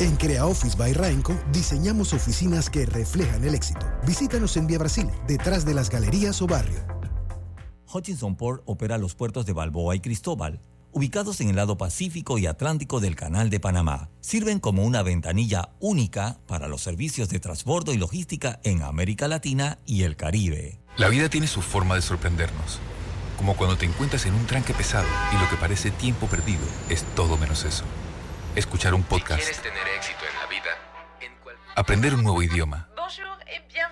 [0.00, 3.86] En Crea Office by Rainco diseñamos oficinas que reflejan el éxito.
[4.06, 6.80] Visítanos en Vía Brasil, detrás de las galerías o barrio.
[7.92, 10.60] Hutchinson Port opera los puertos de Balboa y Cristóbal,
[10.92, 14.10] ubicados en el lado Pacífico y Atlántico del Canal de Panamá.
[14.20, 19.78] Sirven como una ventanilla única para los servicios de transbordo y logística en América Latina
[19.86, 20.78] y el Caribe.
[20.96, 22.78] La vida tiene su forma de sorprendernos.
[23.38, 27.02] Como cuando te encuentras en un tranque pesado y lo que parece tiempo perdido es
[27.16, 27.84] todo menos eso.
[28.54, 30.70] Escuchar un podcast, ¿Quieres tener éxito en la vida?
[31.74, 32.88] aprender un nuevo idioma,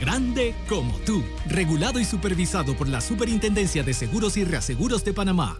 [0.00, 1.22] grande como tú.
[1.46, 5.58] Regulado y supervisado por la Superintendencia de Seguros y Reaseguros de Panamá.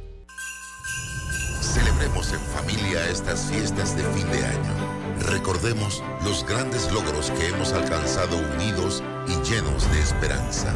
[1.61, 4.97] Celebremos en familia estas fiestas de fin de año.
[5.29, 10.73] Recordemos los grandes logros que hemos alcanzado unidos y llenos de esperanza.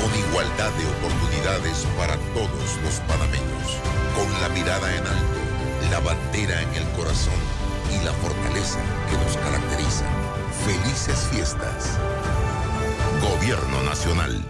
[0.00, 3.76] Con igualdad de oportunidades para todos los panameños.
[4.14, 7.59] Con la mirada en alto, la bandera en el corazón
[7.90, 10.06] y la fortaleza que nos caracteriza.
[10.64, 11.98] Felices fiestas.
[13.20, 14.44] Gobierno Nacional.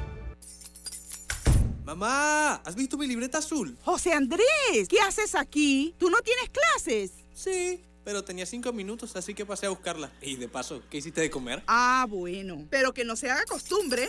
[1.84, 3.76] Mamá, ¿has visto mi libreta azul?
[3.84, 5.94] José Andrés, ¿qué haces aquí?
[5.98, 7.12] ¿Tú no tienes clases?
[7.34, 10.12] Sí, pero tenía cinco minutos, así que pasé a buscarla.
[10.22, 11.62] Y de paso, ¿qué hiciste de comer?
[11.66, 12.66] Ah, bueno.
[12.70, 14.08] Pero que no se haga costumbre.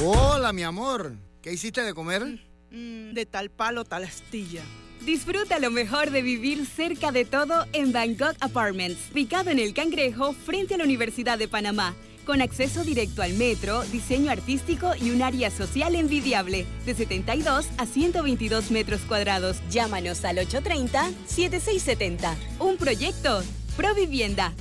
[0.00, 1.14] Hola, mi amor.
[1.42, 2.22] ¿Qué hiciste de comer?
[2.70, 4.62] Mm, de tal palo, tal astilla.
[5.04, 10.32] Disfruta lo mejor de vivir cerca de todo en Bangkok Apartments, ubicado en el Cangrejo
[10.32, 15.22] frente a la Universidad de Panamá, con acceso directo al metro, diseño artístico y un
[15.22, 19.60] área social envidiable, de 72 a 122 metros cuadrados.
[19.70, 22.36] Llámanos al 830-7670.
[22.60, 23.42] Un proyecto,
[23.76, 24.52] Provivienda.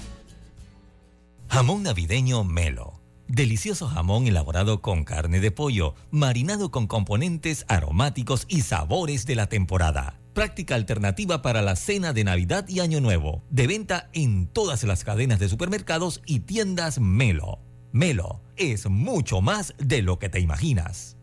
[1.50, 3.00] Jamón navideño Melo.
[3.28, 9.48] Delicioso jamón elaborado con carne de pollo, marinado con componentes aromáticos y sabores de la
[9.48, 10.21] temporada.
[10.34, 13.44] Práctica alternativa para la cena de Navidad y Año Nuevo.
[13.50, 17.60] De venta en todas las cadenas de supermercados y tiendas Melo.
[17.92, 21.18] Melo es mucho más de lo que te imaginas.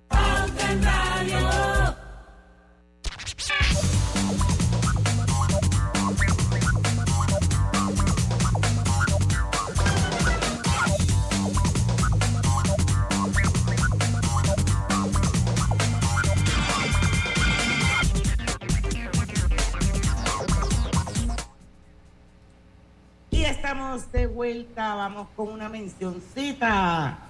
[23.88, 27.20] De vuelta, vamos con una mencioncita.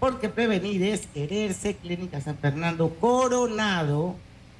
[0.00, 1.76] Porque prevenir es quererse.
[1.76, 4.16] Clínica San Fernando Coronado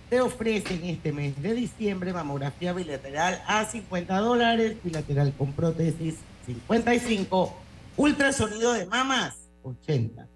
[0.09, 6.15] te ofrecen este mes de diciembre mamografía bilateral a 50 dólares, bilateral con prótesis
[6.47, 7.53] 55,
[7.97, 9.35] ultrasonido de mamas
[9.65, 10.29] 80.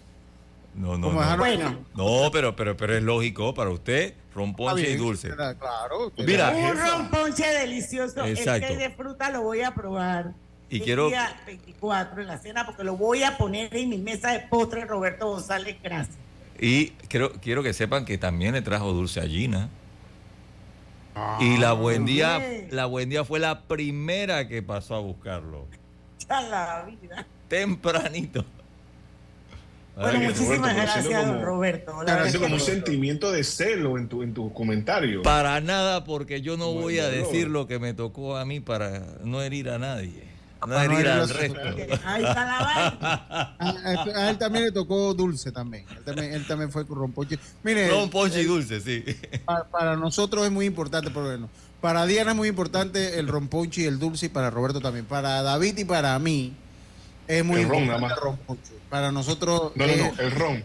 [0.74, 1.36] no, no, no.
[1.38, 5.30] Bueno, No, pero, pero, pero es lógico para usted, ron ponche y dulce.
[5.30, 6.12] Claro.
[6.18, 8.24] Mira, un romponche delicioso.
[8.24, 8.66] Exacto.
[8.68, 10.32] El que de fruta lo voy a probar.
[10.70, 13.98] Y el quiero- día 24 en la cena porque lo voy a poner en mi
[13.98, 16.16] mesa de postre Roberto González Gracias.
[16.58, 19.68] Y quiero, quiero que sepan que también le trajo dulce a Gina.
[21.40, 22.68] y la buen día, bien.
[22.70, 25.66] la buen día fue la primera que pasó a buscarlo.
[26.26, 27.26] Ya la vida.
[27.48, 28.44] Tempranito.
[29.94, 32.02] Bueno, Ay, muchísimas Roberto, gracias, como- Roberto.
[32.04, 35.22] La haciendo como un sentimiento de celo en tu, en tu comentario.
[35.22, 37.52] Para nada, porque yo no voy a decir no.
[37.60, 40.30] lo que me tocó a mí para no herir a nadie.
[40.62, 41.60] No Para no herir herir al a- resto.
[42.06, 43.56] Ahí está la.
[43.58, 45.84] A, a- a él también le tocó dulce también.
[45.94, 47.38] Él también, él también fue con romponche.
[47.62, 49.04] Mire, Ron ponche y dulce, sí.
[49.44, 51.50] para, para nosotros es muy importante, pero bueno,
[51.82, 55.04] para Diana es muy importante el romponche y el dulce y para Roberto también.
[55.04, 56.52] Para David y para mí
[57.28, 58.72] es muy El importante el romponche.
[58.92, 60.64] Para nosotros No, no, es no, el ron.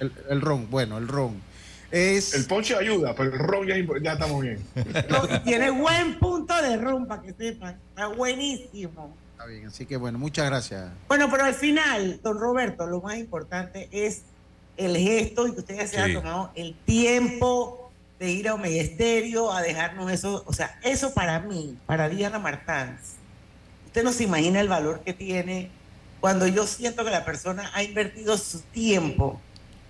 [0.00, 1.42] el, el ron, bueno, el ron.
[1.90, 4.64] Es El ponche ayuda, pero el ron ya, ya estamos bien.
[5.10, 7.78] No, Tiene buen punto de ron, para que sepan.
[7.90, 9.14] Está buenísimo.
[9.32, 10.90] Está bien, así que bueno, muchas gracias.
[11.06, 14.22] Bueno, pero al final, don Roberto, lo más importante es
[14.78, 16.14] el gesto y que usted ya se Sí.
[16.14, 20.42] tomado el tiempo de ir a Omega Estéreo a dejarnos eso.
[20.46, 23.16] O sea, eso para mí, para Diana Martans,
[23.84, 25.70] usted no se imagina el valor que tiene
[26.20, 29.40] cuando yo siento que la persona ha invertido su tiempo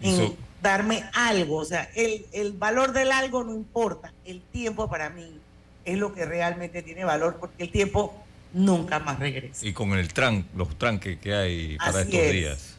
[0.01, 1.57] en Eso- darme algo.
[1.57, 4.12] O sea, el, el valor del algo no importa.
[4.25, 5.39] El tiempo para mí
[5.85, 8.15] es lo que realmente tiene valor porque el tiempo
[8.53, 9.67] nunca más regresa.
[9.67, 12.33] Y con el tran, los tranques que hay para Así estos es.
[12.33, 12.73] días.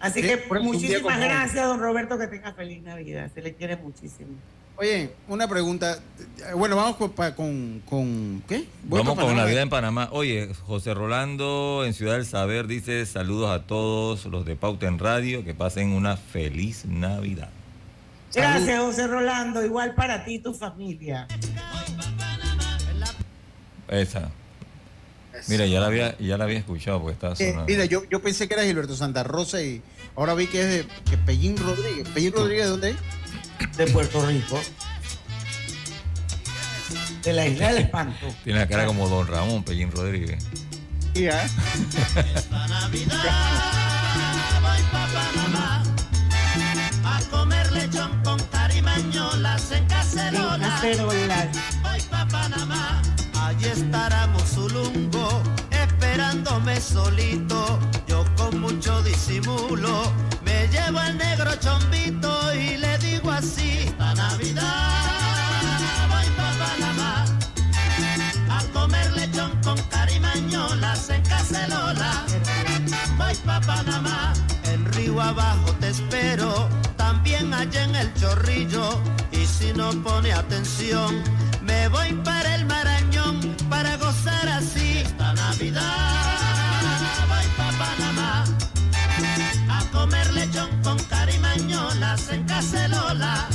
[0.00, 3.30] Así Sí, que muchísimas gracias, don Roberto, que tenga feliz Navidad.
[3.34, 4.30] Se le quiere muchísimo.
[4.76, 5.98] Oye, una pregunta.
[6.56, 8.64] Bueno, vamos con, pa- con, con- ¿qué?
[8.84, 9.42] Voy Vamos con Panamá.
[9.42, 10.08] Navidad en Panamá.
[10.12, 14.98] Oye, José Rolando en Ciudad del Saber dice saludos a todos los de Pauta en
[14.98, 17.50] Radio, que pasen una feliz Navidad.
[18.34, 19.64] Gracias, José Rolando.
[19.64, 21.28] Igual para ti y tu familia.
[23.88, 24.30] Esa.
[25.48, 27.64] Mira, ya la había, ya la había escuchado porque estaba Eh, sonando.
[27.66, 29.82] mira, yo, yo pensé que era Gilberto Santa Rosa y
[30.16, 32.08] ahora vi que es de que Pellín Rodríguez.
[32.08, 32.96] ¿Pellín Rodríguez de dónde es?
[33.76, 34.60] De Puerto Rico.
[37.22, 38.26] De la isla del espanto.
[38.44, 40.44] Tiene la cara como Don Ramón Pellín Rodríguez.
[41.30, 41.46] ¿ah?
[45.12, 45.82] Panamá
[47.04, 50.80] a comer lechón con carimañolas en cacerola.
[51.82, 53.02] Voy pa' Panamá,
[53.40, 57.78] allí estará Musulungo esperándome solito.
[58.06, 60.12] Yo con mucho disimulo
[60.44, 62.41] me llevo al negro chombito
[73.84, 74.32] Panamá,
[74.64, 79.00] en río abajo te espero, también allá en el chorrillo.
[79.32, 81.22] Y si no pone atención,
[81.62, 85.82] me voy para el Marañón para gozar así esta Navidad.
[87.28, 88.44] Voy pa' Panamá
[89.68, 93.48] a comer lechón con carimañolas en cacerola.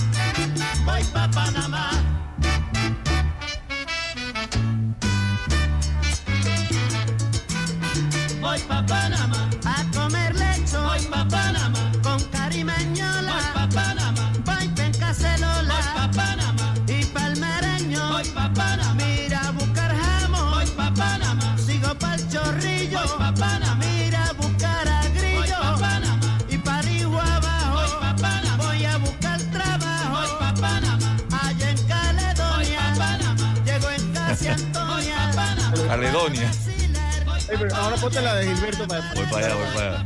[0.85, 1.91] Voy pa' Panamá.
[8.41, 9.16] Voy pa' Panamá
[37.49, 40.05] Ey, pero ahora ponte la de Gilberto para Voy para allá, voy para allá.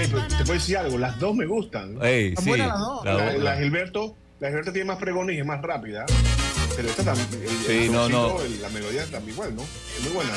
[0.00, 1.98] Ey, pero te puedo decir algo, las dos me gustan.
[2.02, 3.04] Ey, sí, buenas las dos.
[3.04, 6.06] la La, la Gilberto, la Gilberto tiene más pregones y es más rápida.
[6.76, 8.40] Pero esta también, el- Sí, el no, no.
[8.40, 9.62] el- la melodía también igual, ¿no?
[9.62, 10.32] Es muy buena.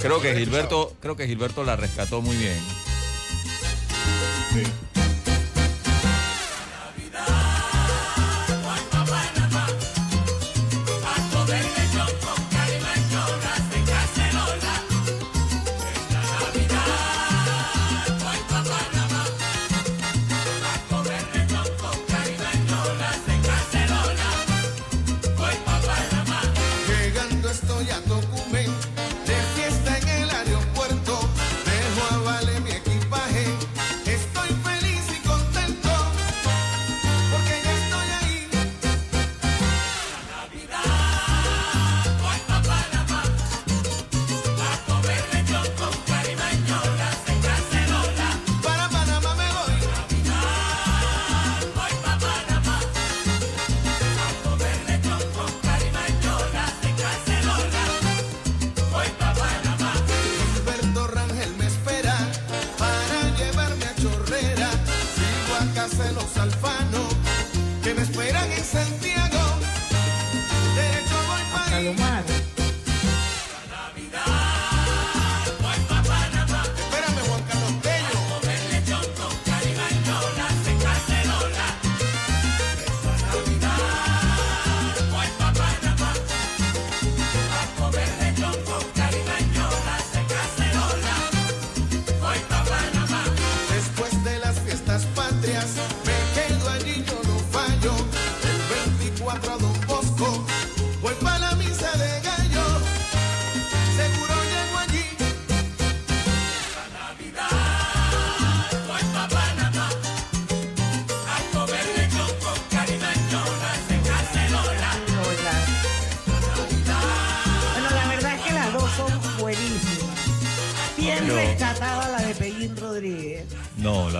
[0.00, 2.58] Creo que Gilberto, creo que Gilberto la rescató muy bien.
[4.54, 4.87] Llegando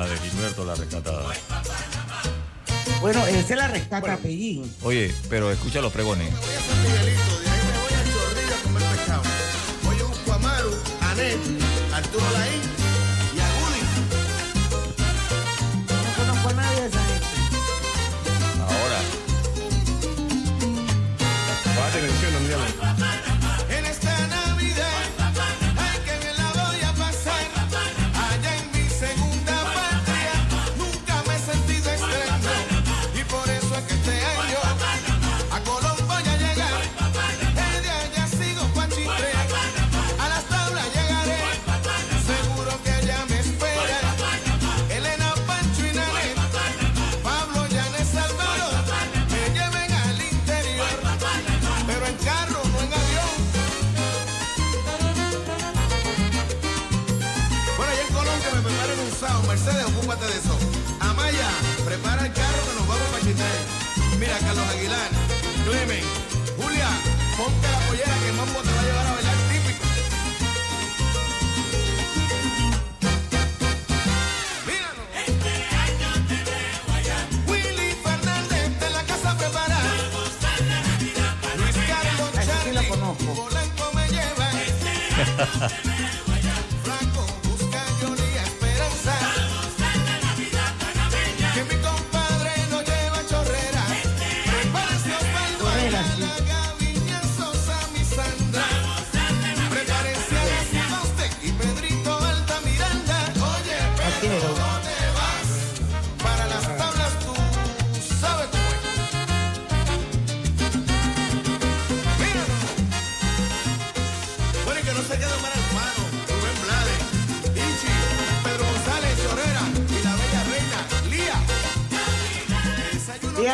[0.09, 1.25] de Gilberto la rescatada.
[3.01, 4.75] Bueno, ese la rescata Pellín.
[4.83, 6.31] Oye, pero escucha los pregones.
[6.31, 9.23] Voy a San Miguelito, de ahí me voy a Chorrillo a comer pescado.
[9.85, 11.37] Voy a busco a Maru, a Ned,
[11.93, 12.88] a Arturo Laín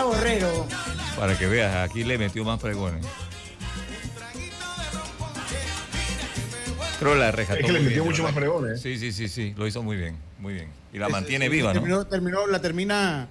[0.03, 0.67] Borrero.
[1.17, 3.05] Para que veas, aquí le metió más pregones.
[7.05, 7.61] Creo la rescató.
[7.61, 8.81] Es que le metió bien, mucho más pregones.
[8.81, 9.55] Sí, sí, sí, sí.
[9.57, 10.69] Lo hizo muy bien, muy bien.
[10.93, 11.81] Y la Sí, mantiene sí, viva, ¿no?
[11.81, 13.29] terminó, terminó- la termina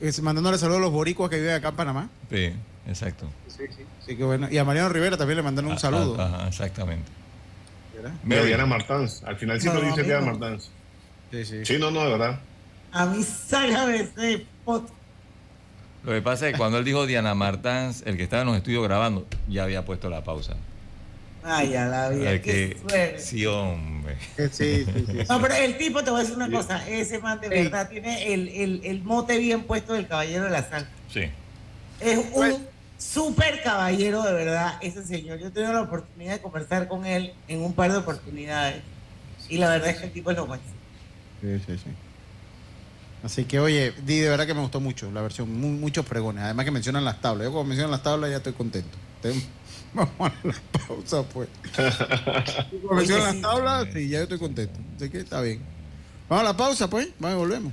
[0.00, 2.08] es, mandándole saludos a los boricuas que viven acá en Panamá.
[2.30, 2.52] Sí,
[2.88, 3.28] exacto.
[4.02, 4.48] Así que bueno.
[4.50, 6.16] Y a Mariano Rivera también le mandaron un Ah, saludo.
[6.18, 7.10] ah, Ajá, exactamente.
[7.94, 8.12] ¿verdad?
[8.22, 9.22] Mira, Diana Martans.
[9.24, 10.02] Al final sí No, lo dice.
[10.02, 10.70] Diana Martans.
[11.30, 11.64] Sí, sí.
[11.64, 12.40] Sí, no, no, de verdad.
[12.92, 14.88] A mí sácame ese pot.
[16.04, 18.56] Lo que pasa es que cuando él dijo Diana Martans, el que estaba en los
[18.58, 20.54] estudios grabando, ya había puesto la pausa.
[21.48, 22.30] Ay, a la vida.
[22.32, 23.18] Qué que, suerte.
[23.20, 24.16] sí, hombre.
[24.36, 25.18] Sí, sí, sí.
[25.28, 28.32] No, pero el tipo, te voy a decir una cosa, ese man de verdad tiene
[28.34, 30.88] el, el, el mote bien puesto del caballero de la sal.
[31.12, 31.22] Sí.
[32.00, 32.66] Es un
[32.98, 35.38] súper caballero, de verdad, ese señor.
[35.38, 38.82] Yo he tenido la oportunidad de conversar con él en un par de oportunidades.
[39.48, 40.74] Y la verdad es que el tipo es lo máximo.
[41.40, 41.90] Sí, sí, sí.
[43.22, 46.44] Así que, oye, Di, de verdad que me gustó mucho la versión, mu- muchos pregones.
[46.44, 47.46] Además que mencionan las tablas.
[47.46, 48.96] Yo cuando mencionan las tablas ya estoy contento.
[49.22, 49.32] Te-
[49.96, 50.54] Vamos a la
[50.86, 51.48] pausa, pues.
[53.08, 54.78] Las tablas, sí, ya yo estoy contento.
[54.96, 55.62] Así que está bien.
[56.28, 57.08] Vamos a la pausa, pues.
[57.18, 57.72] Vamos y volvemos.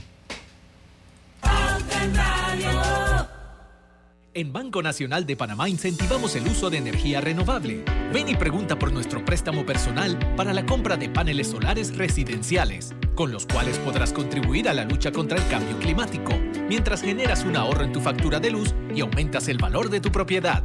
[4.36, 7.84] En Banco Nacional de Panamá incentivamos el uso de energía renovable.
[8.14, 13.32] Ven y pregunta por nuestro préstamo personal para la compra de paneles solares residenciales, con
[13.32, 16.32] los cuales podrás contribuir a la lucha contra el cambio climático,
[16.68, 20.12] mientras generas un ahorro en tu factura de luz y aumentas el valor de tu
[20.12, 20.64] propiedad.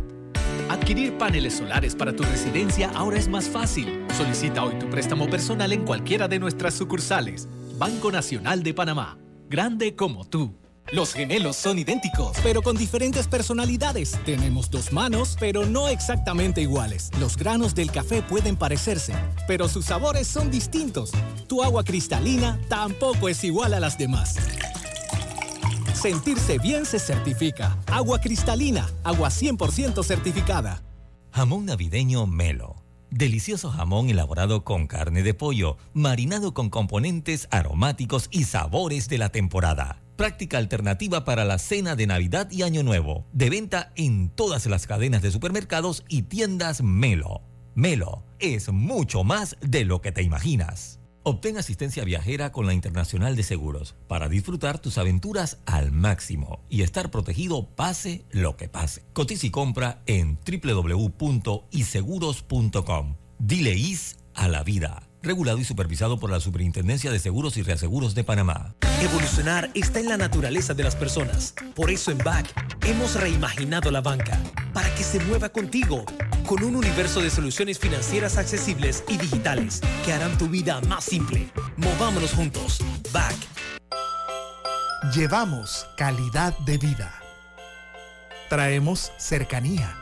[0.69, 4.05] Adquirir paneles solares para tu residencia ahora es más fácil.
[4.17, 7.49] Solicita hoy tu préstamo personal en cualquiera de nuestras sucursales.
[7.79, 9.19] Banco Nacional de Panamá.
[9.49, 10.55] Grande como tú.
[10.93, 14.19] Los gemelos son idénticos, pero con diferentes personalidades.
[14.25, 17.11] Tenemos dos manos, pero no exactamente iguales.
[17.19, 19.15] Los granos del café pueden parecerse,
[19.47, 21.13] pero sus sabores son distintos.
[21.47, 24.37] Tu agua cristalina tampoco es igual a las demás.
[26.01, 27.77] Sentirse bien se certifica.
[27.89, 30.81] Agua cristalina, agua 100% certificada.
[31.33, 32.85] Jamón navideño Melo.
[33.11, 39.31] Delicioso jamón elaborado con carne de pollo, marinado con componentes aromáticos y sabores de la
[39.31, 40.01] temporada.
[40.15, 43.27] Práctica alternativa para la cena de Navidad y Año Nuevo.
[43.33, 47.43] De venta en todas las cadenas de supermercados y tiendas Melo.
[47.75, 50.98] Melo es mucho más de lo que te imaginas.
[51.29, 56.81] Obtén asistencia viajera con la Internacional de Seguros para disfrutar tus aventuras al máximo y
[56.81, 59.05] estar protegido pase lo que pase.
[59.13, 63.17] Cotiza y compra en www.iseguros.com.
[63.39, 65.08] Dile IS a la vida.
[65.23, 68.75] Regulado y supervisado por la Superintendencia de Seguros y Reaseguros de Panamá.
[69.03, 71.55] Evolucionar está en la naturaleza de las personas.
[71.75, 72.47] Por eso en BAC
[72.87, 74.41] hemos reimaginado la banca
[74.73, 76.05] para que se mueva contigo
[76.47, 81.51] con un universo de soluciones financieras accesibles y digitales que harán tu vida más simple.
[81.77, 82.79] Movámonos juntos.
[83.13, 83.35] BAC.
[85.15, 87.13] Llevamos calidad de vida.
[88.49, 89.97] Traemos cercanía.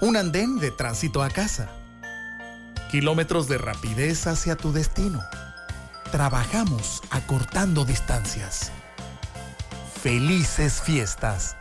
[0.00, 1.77] Un andén de tránsito a casa.
[2.90, 5.20] Kilómetros de rapidez hacia tu destino.
[6.10, 8.72] Trabajamos acortando distancias.
[10.02, 11.54] Felices fiestas.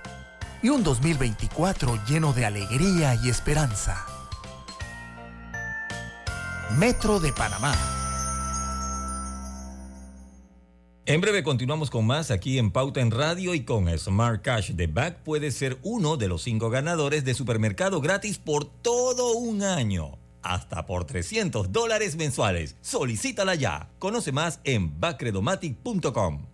[0.63, 4.05] Y un 2024 lleno de alegría y esperanza.
[6.78, 7.75] Metro de Panamá.
[11.05, 14.88] En breve continuamos con más aquí en Pauta en Radio y con Smart Cash de
[14.88, 20.17] Back puedes ser uno de los cinco ganadores de supermercado gratis por todo un año.
[20.42, 22.76] Hasta por 300 dólares mensuales.
[22.82, 23.90] Solicítala ya.
[24.00, 26.46] Conoce más en backredomatic.com.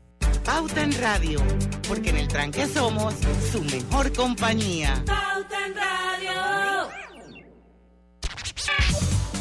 [0.43, 1.41] Pauta en Radio,
[1.87, 3.13] porque en el tranque somos
[3.51, 5.01] su mejor compañía.
[5.05, 6.89] Pauta en Radio.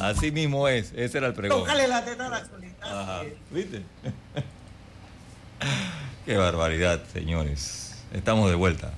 [0.00, 1.60] Así mismo es, ese era el pregón.
[1.60, 3.00] Tócale la teta a la solita.
[3.02, 3.82] Ajá, ¿viste?
[6.26, 7.94] Qué barbaridad, señores.
[8.12, 8.92] Estamos de vuelta.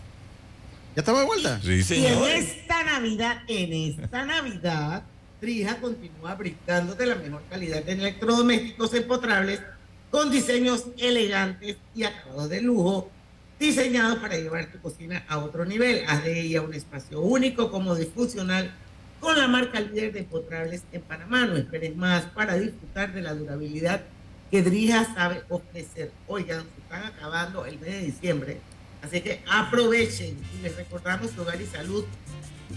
[0.97, 1.61] ¿Ya estamos de vuelta?
[1.63, 2.29] Sí, Y en señor.
[2.29, 5.03] esta Navidad, en esta Navidad,
[5.45, 9.61] Trija continúa brindándote la mejor calidad de electrodomésticos empotrables
[10.11, 13.11] con diseños elegantes y acabados de lujo,
[13.61, 16.03] diseñados para llevar tu cocina a otro nivel.
[16.09, 18.73] Haz de ella un espacio único, cómodo y funcional
[19.21, 21.45] con la marca líder de empotrables en Panamá.
[21.45, 24.01] No esperes más para disfrutar de la durabilidad
[24.51, 26.11] que Drija sabe ofrecer.
[26.27, 28.61] Oigan, se están acabando el mes de diciembre,
[29.03, 32.07] así que aprovechen y les recordamos que Hogar y Salud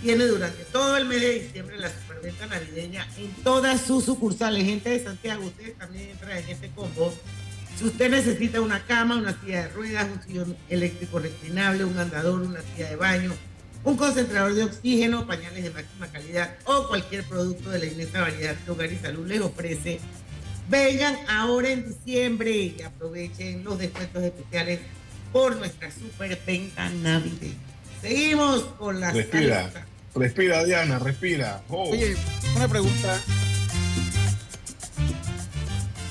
[0.01, 1.87] tiene durante todo el mes de diciembre la
[2.17, 4.63] superventa navideña en todas sus sucursales.
[4.63, 7.13] Gente de Santiago, ustedes también entran en este combo.
[7.77, 12.41] Si usted necesita una cama, una silla de ruedas, un sillón eléctrico reclinable, un andador,
[12.41, 13.33] una silla de baño,
[13.83, 18.55] un concentrador de oxígeno, pañales de máxima calidad o cualquier producto de la inmensa variedad
[18.55, 19.99] que Hogar y Salud les ofrece,
[20.69, 24.79] vengan ahora en diciembre y aprovechen los descuentos especiales
[25.31, 27.53] por nuestra superventa navideña.
[28.01, 29.96] Seguimos con las Respira, tarifas.
[30.19, 31.61] Respira, Diana, respira.
[31.69, 31.89] Oh.
[31.89, 32.15] Oye,
[32.55, 33.19] una pregunta.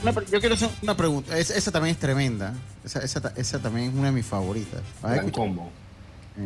[0.03, 1.37] Una pre- yo quiero hacer una pregunta.
[1.39, 2.55] Es- esa también es tremenda.
[2.85, 4.81] Esa, esa ta- esa también es una de mis favoritas.
[5.03, 5.33] ¿Vas a escuchar?
[5.35, 5.71] combo.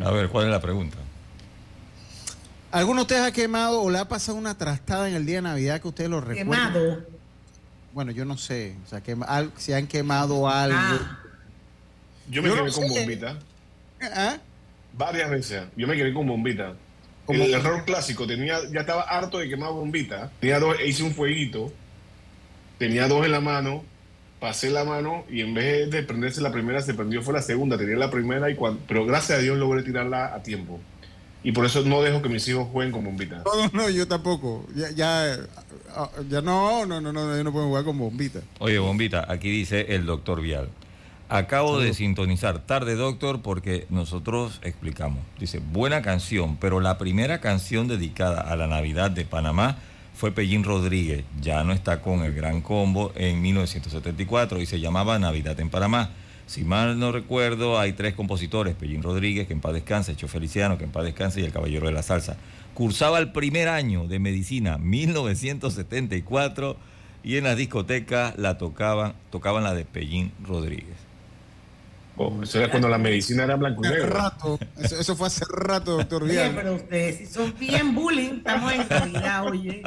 [0.03, 0.97] A ver, ¿cuál es la pregunta?
[2.71, 5.41] ¿Alguno de ustedes ha quemado o le ha pasado una trastada en el día de
[5.43, 6.73] Navidad que ustedes lo recuerdan?
[6.73, 7.05] Quemado.
[7.93, 8.75] Bueno, yo no sé.
[8.85, 10.77] O sea, al- si han quemado algo.
[10.79, 11.19] Ah.
[12.29, 12.99] Yo me Yo quedé no con sé.
[12.99, 13.37] bombita.
[14.97, 15.63] Varias veces.
[15.75, 16.73] Yo me quedé con bombita.
[17.31, 17.43] ¿Cómo?
[17.43, 20.31] El error clásico, tenía, ya estaba harto de quemar bombita.
[20.39, 21.71] Tenía dos, hice un fueguito.
[22.77, 23.83] Tenía dos en la mano.
[24.39, 27.77] Pasé la mano y en vez de prenderse la primera, se prendió fue la segunda.
[27.77, 30.79] Tenía la primera, y cuando, pero gracias a Dios logré tirarla a tiempo.
[31.43, 33.43] Y por eso no dejo que mis hijos jueguen con bombita.
[33.45, 34.65] No, no, no, yo tampoco.
[34.75, 35.37] Ya, ya,
[35.95, 38.41] ah, ya no, no, no, no, yo no puedo jugar con bombita.
[38.59, 40.69] Oye, Bombita, aquí dice el doctor Vial.
[41.33, 45.23] Acabo de sintonizar tarde, doctor, porque nosotros explicamos.
[45.39, 49.77] Dice, buena canción, pero la primera canción dedicada a la Navidad de Panamá
[50.13, 51.23] fue Pellín Rodríguez.
[51.39, 56.09] Ya no está con el Gran Combo en 1974 y se llamaba Navidad en Panamá.
[56.47, 60.77] Si mal no recuerdo, hay tres compositores, Pellín Rodríguez, que en paz descanse, Cho Feliciano,
[60.77, 62.35] que en paz descanse, y el Caballero de la Salsa.
[62.73, 66.75] Cursaba el primer año de medicina, 1974,
[67.23, 71.10] y en las discotecas la tocaban, tocaban la de Pellín Rodríguez.
[72.17, 74.13] Oh, eso era cuando la medicina era blanco y Hace negro.
[74.13, 76.51] rato, eso, eso fue hace rato, doctor Oye, Vial.
[76.55, 79.81] pero ustedes si son bien bullying, estamos en Navidad, oye.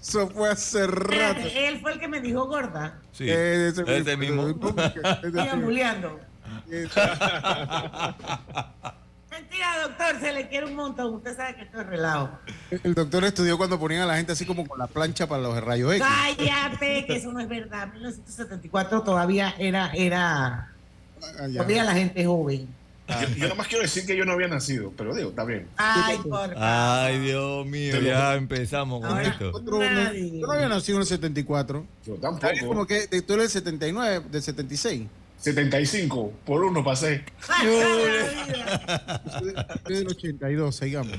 [0.00, 1.10] Eso fue hace rato.
[1.12, 3.00] Espérate, él fue el que me dijo gorda.
[3.12, 4.46] Sí, Eh, ese ese mismo.
[5.22, 6.20] Sigan bulleando.
[9.30, 11.14] Mentira, doctor, se le quiere un montón.
[11.14, 12.30] Usted sabe que esto es relajo.
[12.70, 15.62] El doctor estudió cuando ponían a la gente así como con la plancha para los
[15.62, 16.06] rayos X.
[16.06, 17.92] Cállate, que eso no es verdad.
[17.92, 20.72] 1974 todavía era, era,
[21.38, 21.54] Ah, ya.
[21.54, 22.66] todavía la gente joven.
[23.08, 25.68] Yo, yo nomás quiero decir que yo no había nacido, pero digo, está bien.
[25.76, 29.50] Ay, por Ay, Dios mío, ya empezamos con Ahora, esto.
[29.54, 31.86] Otro, no, yo no había nacido en el 74.
[32.04, 32.66] Yo Es tampoco.
[32.66, 35.02] como que tú eres del 79, del 76.
[35.38, 37.24] 75, por uno pasé.
[37.62, 37.80] Yo
[39.84, 41.12] soy del 82, sigamos.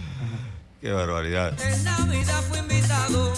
[0.81, 1.53] Qué barbaridad.
[1.61, 3.33] En Navidad fui invitado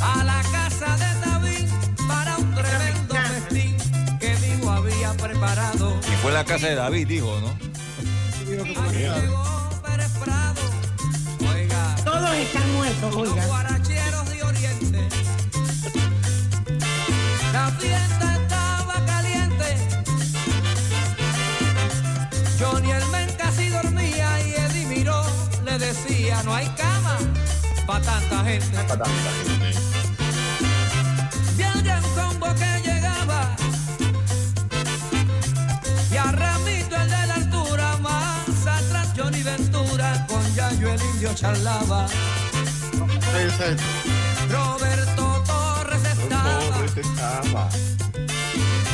[0.00, 0.59] a la casa
[6.22, 7.56] fue la casa de David, dijo, ¿no?
[12.04, 13.46] Todos están muertos, los oiga.
[13.46, 15.08] guaracheros de Oriente.
[17.52, 19.76] La fiesta estaba caliente.
[22.58, 25.22] Johnny el men casi dormía y Eddie miró,
[25.64, 27.18] le decía, no hay cama
[27.86, 28.66] para tanta gente.
[28.66, 29.89] Y
[41.34, 42.06] Charlaba.
[44.50, 47.68] Roberto Torres estaba Torres estaba.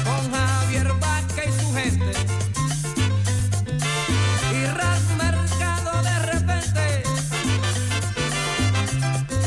[0.05, 2.13] con Javier Vázquez y su gente.
[4.53, 7.03] Y Ras Mercado de repente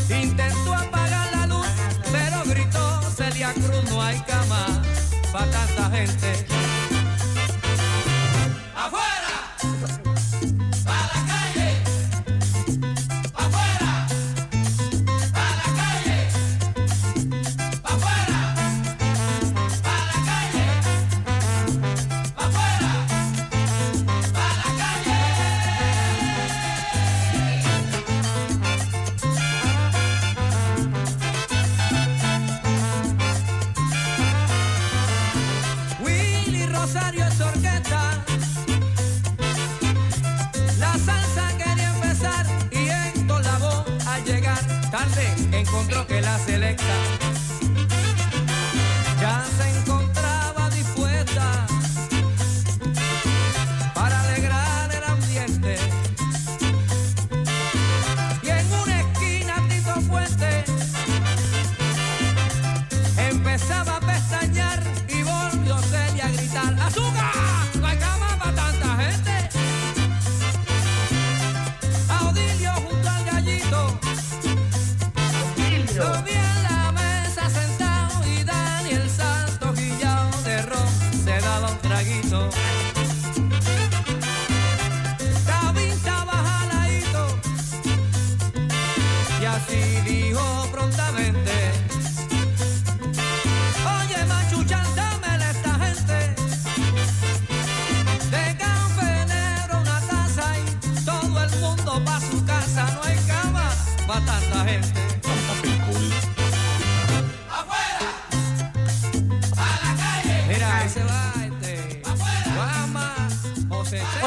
[0.09, 1.67] intentó apagar la luz
[2.11, 4.65] pero gritó Celia Cruz no hay cama
[5.31, 6.38] para tanta gente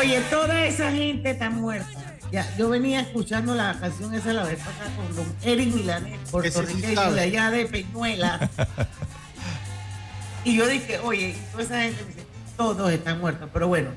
[0.03, 2.16] Oye, toda esa gente está muerta.
[2.32, 7.12] Ya, yo venía escuchando la canción esa la vez pasada con don Eric Milanes, puertorriqueño
[7.12, 8.50] de allá de Peñuela.
[10.44, 12.26] y yo dije, oye, toda esa gente me dice,
[12.57, 13.48] todos están muertos.
[13.53, 13.90] Pero bueno,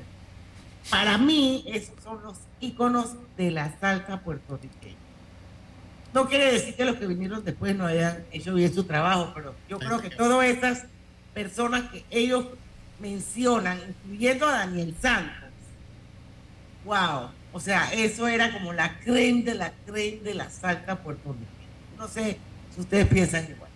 [0.90, 4.94] para mí esos son los íconos de la salsa puertorriqueña.
[6.14, 9.56] No quiere decir que los que vinieron después no hayan hecho bien su trabajo, pero
[9.68, 10.84] yo creo que todas esas
[11.34, 12.46] personas que ellos
[13.00, 15.45] mencionan, incluyendo a Daniel Santos,
[16.86, 21.46] wow, o sea, eso era como la creme de la creme de la salsa puertorriqueña.
[21.98, 22.38] No sé
[22.74, 23.70] si ustedes piensan igual.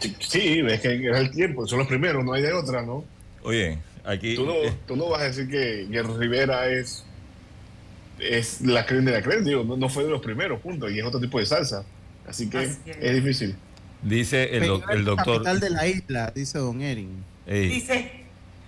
[0.00, 3.04] Sí, sí, es que era el tiempo, son los primeros, no hay de otra, ¿no?
[3.42, 4.34] Oye, aquí.
[4.36, 4.54] Tú no,
[4.86, 7.04] tú no vas a decir que Guerrero Rivera es,
[8.18, 10.98] es la crema de la crema, digo, no, no fue de los primeros, punto, y
[10.98, 11.84] es otro tipo de salsa.
[12.28, 12.96] Así que Así es.
[13.00, 13.56] es difícil.
[14.02, 15.42] Dice el, doc- el doctor.
[15.42, 17.24] Capital de la isla, dice Don Erin.
[17.46, 18.10] Dice,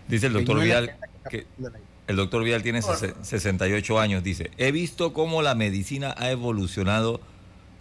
[0.06, 0.96] dice el doctor Peñuela Vial
[1.28, 1.46] que
[2.06, 4.22] el doctor Vial tiene sese- 68 años.
[4.24, 7.20] Dice: He visto cómo la medicina ha evolucionado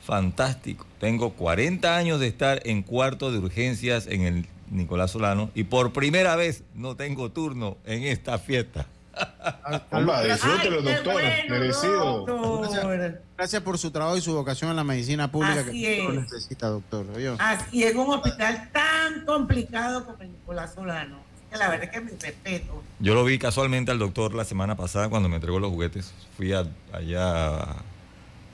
[0.04, 0.86] fantástico.
[1.00, 5.94] Tengo 40 años de estar en cuarto de urgencias en el Nicolás Solano y por
[5.94, 8.86] primera vez no tengo turno en esta fiesta.
[9.92, 12.26] Hombre, disfrútelo, doctor, bueno, merecido.
[12.26, 13.22] doctor.
[13.36, 16.14] Gracias por su trabajo y su vocación en la medicina pública Así que es.
[16.14, 17.06] necesita, doctor.
[17.16, 17.34] Oye.
[17.40, 21.20] así en un hospital tan complicado como el Nicolás Solano.
[21.52, 22.84] Que la verdad es que mi respeto.
[23.00, 26.14] Yo lo vi casualmente al doctor la semana pasada cuando me entregó los juguetes.
[26.36, 27.76] Fui a- allá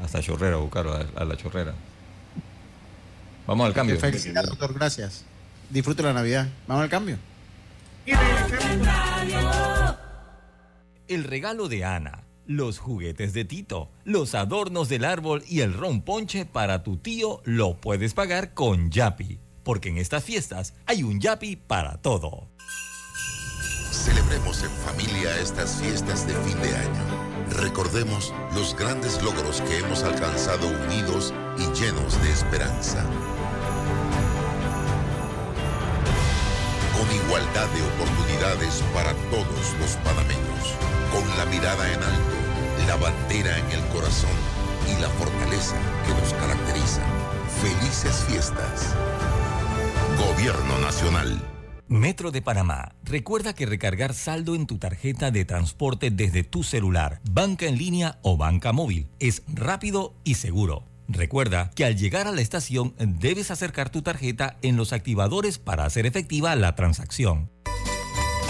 [0.03, 1.73] hasta Chorrera a buscarlo, a, a la Chorrera.
[3.47, 3.99] Vamos al cambio.
[3.99, 4.73] Felicidades, doctor.
[4.73, 5.25] Gracias.
[5.69, 6.47] Disfrute la Navidad.
[6.67, 7.17] Vamos al cambio.
[11.07, 16.01] El regalo de Ana, los juguetes de Tito, los adornos del árbol y el ron
[16.01, 21.19] ponche para tu tío lo puedes pagar con Yapi, porque en estas fiestas hay un
[21.19, 22.47] Yapi para todo.
[23.91, 27.23] Celebremos en familia estas fiestas de fin de año.
[27.61, 33.05] Recordemos los grandes logros que hemos alcanzado unidos y llenos de esperanza.
[36.97, 40.75] Con igualdad de oportunidades para todos los panameños.
[41.11, 44.35] Con la mirada en alto, la bandera en el corazón
[44.89, 47.01] y la fortaleza que nos caracteriza.
[47.61, 48.95] Felices fiestas.
[50.17, 51.41] Gobierno Nacional.
[51.87, 52.95] Metro de Panamá.
[53.03, 58.19] Recuerda que recargar saldo en tu tarjeta de transporte desde tu celular, banca en línea
[58.21, 60.85] o banca móvil es rápido y seguro.
[61.07, 65.85] Recuerda que al llegar a la estación debes acercar tu tarjeta en los activadores para
[65.85, 67.49] hacer efectiva la transacción.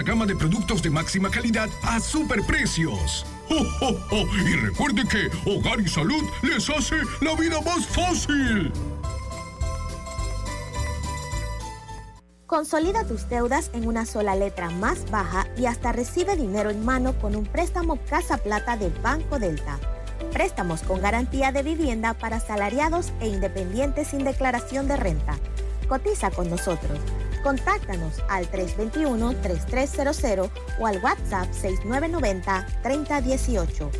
[0.00, 3.26] gama de productos de máxima calidad a superprecios.
[3.50, 4.26] ¡Oh, oh, oh!
[4.38, 8.72] Y recuerde que Hogar y Salud les hace la vida más fácil.
[12.46, 17.18] Consolida tus deudas en una sola letra más baja y hasta recibe dinero en mano
[17.18, 19.78] con un préstamo Casa Plata de Banco Delta.
[20.32, 25.38] Préstamos con garantía de vivienda para salariados e independientes sin declaración de renta.
[25.88, 26.98] Cotiza con nosotros.
[27.42, 33.90] Contáctanos al 321-3300 o al WhatsApp 6990-3018.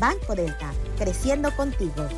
[0.00, 2.08] Banco Delta, creciendo contigo.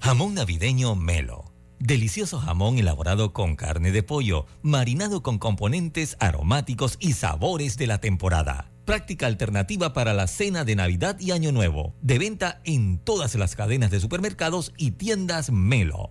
[0.00, 1.54] Jamón navideño Melo.
[1.78, 8.00] Delicioso jamón elaborado con carne de pollo, marinado con componentes aromáticos y sabores de la
[8.00, 8.70] temporada.
[8.84, 11.94] Práctica alternativa para la cena de Navidad y Año Nuevo.
[12.00, 16.10] De venta en todas las cadenas de supermercados y tiendas Melo.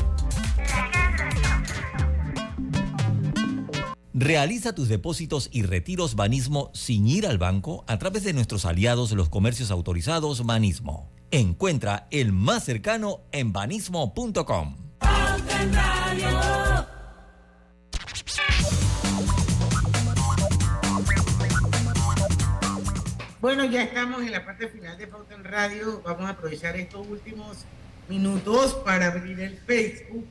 [4.21, 9.11] Realiza tus depósitos y retiros Banismo sin ir al banco a través de nuestros aliados
[9.13, 11.09] los comercios autorizados Banismo.
[11.31, 14.75] Encuentra el más cercano en banismo.com.
[23.41, 25.99] Bueno, ya estamos en la parte final de Pauta Radio.
[26.05, 27.65] Vamos a aprovechar estos últimos
[28.07, 30.27] minutos para abrir el Facebook.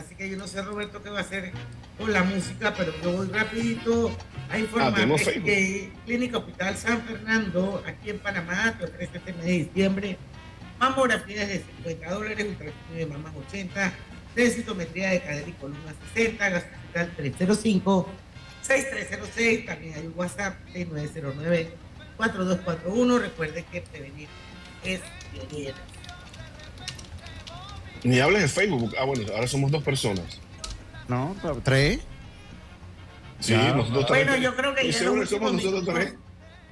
[0.00, 1.52] Así que yo no sé, Roberto, qué va a hacer
[1.98, 4.08] con la música, pero yo voy rapidito
[4.48, 5.44] a Ah, informar tenemos Facebook.
[5.44, 10.16] que Clínica Hospital San Fernando, aquí en Panamá, te ofrece este mes de diciembre
[10.78, 13.92] mamografías de 50 dólares, ultrasonido de mamás 80,
[14.34, 18.08] densitometría de cadera y columna 60, gas hospital 305
[18.62, 21.70] 6306, también hay un WhatsApp 6909
[22.16, 23.18] 4241.
[23.18, 24.28] Recuerde que prevenir
[24.84, 25.74] es prevenir.
[28.04, 28.94] Ni hables de Facebook.
[29.00, 30.40] Ah, bueno, ahora somos dos personas.
[31.08, 31.34] No,
[31.64, 32.00] tres.
[33.40, 33.72] Sí, Ya.
[33.74, 34.42] nosotros Bueno, tres.
[34.44, 36.14] yo creo que ¿Y ya seguro somos nosotros tres?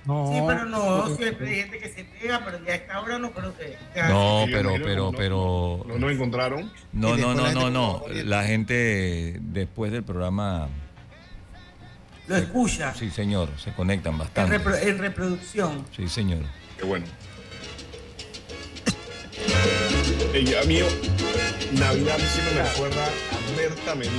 [0.05, 0.31] No.
[0.33, 3.31] Sí, pero no, siempre hay gente que se pega, pero ya a esta hora no
[3.33, 3.76] creo que.
[3.95, 5.85] ya- No, pero, pero, no- pero.
[5.87, 6.72] No nos encontraron.
[6.93, 8.05] No, no, no, no, no.
[8.24, 10.68] La gente después del programa.
[12.26, 14.59] Lo escucha Sí, señor, se conectan en, bastante.
[14.61, 15.85] repro- en reproducción.
[15.97, 16.41] Sí, señor.
[16.79, 17.07] Qué bueno.
[20.35, 20.79] Ella, a mí,
[21.72, 24.14] Navidad siempre me recuerda a Berta Medina.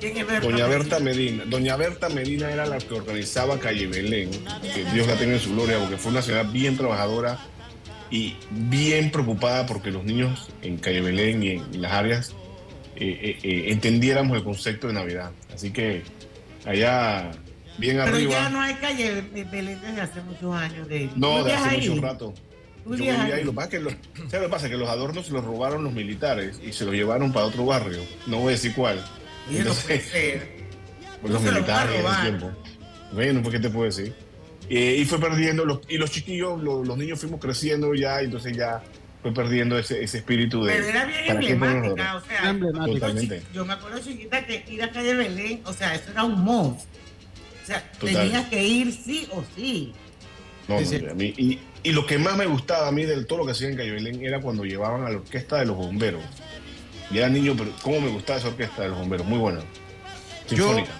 [0.00, 0.66] ¿Quién es Berta Doña?
[0.66, 1.44] Berta Medina.
[1.46, 4.30] Doña Berta Medina era la que organizaba Calle Belén,
[4.74, 7.38] que Dios la tenga en su gloria, porque fue una señora bien trabajadora
[8.10, 12.34] y bien preocupada porque los niños en Calle Belén y en las áreas
[12.96, 15.30] eh, eh, eh, entendiéramos el concepto de Navidad.
[15.54, 16.02] Así que
[16.64, 17.30] allá,
[17.78, 18.32] bien Pero arriba.
[18.32, 20.88] ya no hay calle Belén desde hace muchos años.
[20.88, 22.34] De, No, ¿Tú de hace mucho rato.
[22.84, 23.44] ¿Tú Yo vivía ahí?
[23.44, 24.68] Lo que pasa es que los, ¿sabes lo que pasa?
[24.68, 28.00] Que los adornos se los robaron los militares y se los llevaron para otro barrio.
[28.26, 29.04] No voy a decir cuál.
[29.48, 32.22] Pues los ¿Cómo se los van a militares en ese robar?
[32.22, 32.50] tiempo.
[33.12, 34.14] Bueno, pues qué te puedo decir.
[34.68, 38.26] Eh, y fue perdiendo, los, y los chiquillos, lo- los, niños fuimos creciendo ya, y
[38.26, 38.82] entonces ya
[39.20, 40.72] fue perdiendo ese, ese espíritu de...
[40.72, 42.92] Pero era bien ¿para qué ponernos emblemática, o sea, emblemática.
[43.06, 43.42] Totalmente.
[43.52, 46.86] yo me acuerdo chiquita que ir a calle Belén, o sea, eso era un must.
[47.62, 48.14] O sea, Total.
[48.14, 49.92] tenías que ir sí o sí.
[50.68, 53.24] No, Sí, no, a mí- y, y lo que más me gustaba a mí de
[53.24, 55.76] todo lo que hacían en Cayo Belén era cuando llevaban a la orquesta de los
[55.76, 56.22] bomberos.
[57.10, 59.60] Y era niño, pero cómo me gustaba esa orquesta de los bomberos, muy buena.
[60.48, 60.92] Yo, Sinfónica.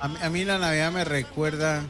[0.00, 1.82] a mí, a mí la Navidad me recuerda,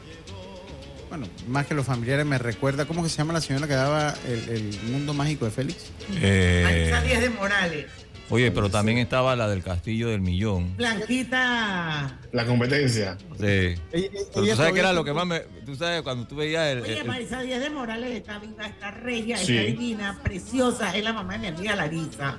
[1.09, 4.15] bueno, más que los familiares, me recuerda, ¿cómo que se llama la señora que daba
[4.27, 5.91] el, el mundo mágico de Félix?
[6.15, 7.85] Eh, Díaz de Morales.
[8.29, 10.75] Oye, pero también estaba la del Castillo del Millón.
[10.77, 12.19] Blanquita.
[12.31, 13.17] La competencia.
[13.39, 13.75] Sí.
[13.91, 15.39] Pero tú sabes que era lo que más me.
[15.65, 16.81] Tú sabes, cuando tú veías el.
[16.81, 19.57] Oye, el- Marisa Díaz de Morales está viva, está regia, Sí.
[19.57, 20.95] está divina, preciosa.
[20.95, 22.37] Es la mamá de mi amiga Larisa.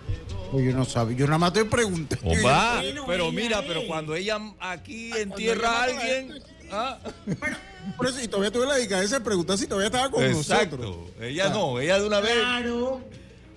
[0.51, 2.25] Pues yo no sabía, yo nada más estoy preguntando.
[2.31, 3.67] Opa, Bueno, pero mira, es.
[3.67, 6.33] pero cuando ella aquí entierra a alguien.
[6.73, 6.99] ah,
[7.97, 10.77] Por eso, y todavía tuve la delicadeza de preguntar si todavía estaba con exacto.
[10.77, 11.09] nosotros.
[11.21, 12.35] Ella no, ella de una vez.
[12.35, 13.01] Claro.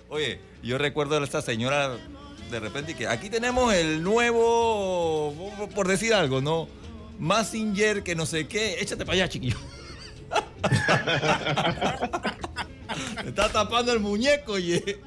[0.08, 1.96] Oye, yo recuerdo a esta señora
[2.50, 5.34] de repente que aquí tenemos el nuevo,
[5.74, 6.68] por decir algo, ¿no?
[7.18, 8.80] Massinger, que no sé qué.
[8.80, 9.56] Échate para allá, chiquillo.
[13.24, 15.00] Está tapando el muñeco, oye.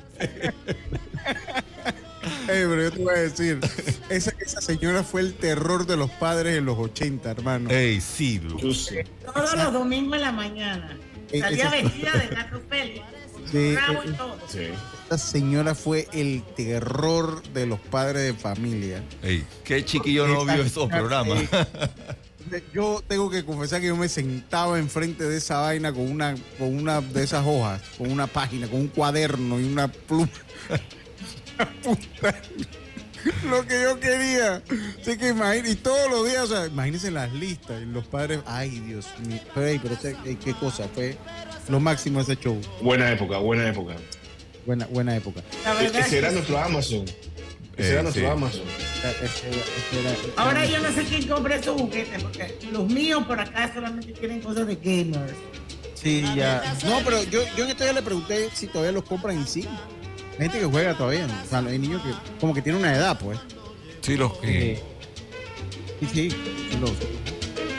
[2.47, 3.59] Ey, pero yo te voy a decir,
[4.09, 7.69] esa, esa señora fue el terror de los padres en los 80, hermano.
[7.69, 8.57] Ey, sí, Lu.
[8.59, 9.05] Yo sé.
[9.25, 10.97] Todos los domingos en la mañana.
[11.39, 13.03] Salía vestida de Gato Félix.
[13.55, 14.37] Eh, y todo.
[14.47, 14.59] Sí.
[15.03, 19.03] Esta señora fue el terror de los padres de familia.
[19.21, 21.43] Ey, qué chiquillo no vio esos señora, programas.
[22.51, 26.35] eh, Yo tengo que confesar que yo me sentaba enfrente de esa vaina con una,
[26.57, 30.29] con una de esas hojas, con una página, con un cuaderno y una pluma.
[33.49, 34.61] Lo que yo quería.
[35.01, 38.39] Así que imagínate, y todos los días, o sea, imagínense las listas y los padres,
[38.45, 39.39] ay Dios mío.
[39.53, 41.17] Pero, ey, pero ese- ey, qué cosa, fue
[41.69, 42.59] lo máximo ese show.
[42.81, 43.95] Buena época, buena época.
[44.65, 45.41] Buena, buena época.
[45.63, 47.05] Verdad Ese es era que- nuestro Amazon.
[47.77, 48.29] Ese Eh, era nuestro sí.
[48.31, 48.61] Amazon.
[48.63, 49.47] Ese ese
[49.99, 53.71] era- ese Ahora yo no sé quién compra esos juguetes, porque los míos por acá
[53.73, 55.33] solamente tienen cosas de gamers.
[55.93, 56.75] Sí, ya.
[56.85, 59.67] No, pero yo, yo en estos días le pregunté si todavía los compran en sí.
[60.37, 61.27] Gente que juega todavía.
[61.27, 61.33] ¿no?
[61.33, 62.09] O sea, hay niños que
[62.39, 63.39] como que tienen una edad, pues.
[64.01, 64.81] Sí, los que.
[66.01, 66.29] Sí, sí.
[66.31, 66.91] sí, los-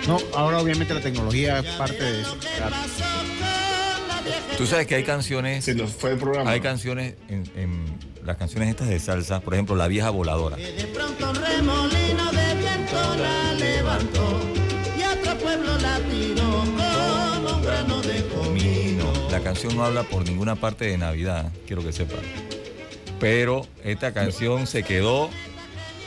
[0.09, 2.36] no, ahora obviamente la tecnología es parte de eso.
[2.57, 2.76] claro.
[4.57, 5.64] Tú sabes que hay canciones.
[5.64, 6.50] Se nos fue el programa.
[6.50, 10.57] Hay canciones en, en las canciones estas de salsa, por ejemplo, La Vieja Voladora.
[10.57, 14.40] De pronto un remolino de viento la levantó
[14.98, 15.98] y a otro pueblo la
[19.37, 22.20] La canción no habla por ninguna parte de Navidad, quiero que sepan.
[23.20, 25.28] Pero esta canción se quedó,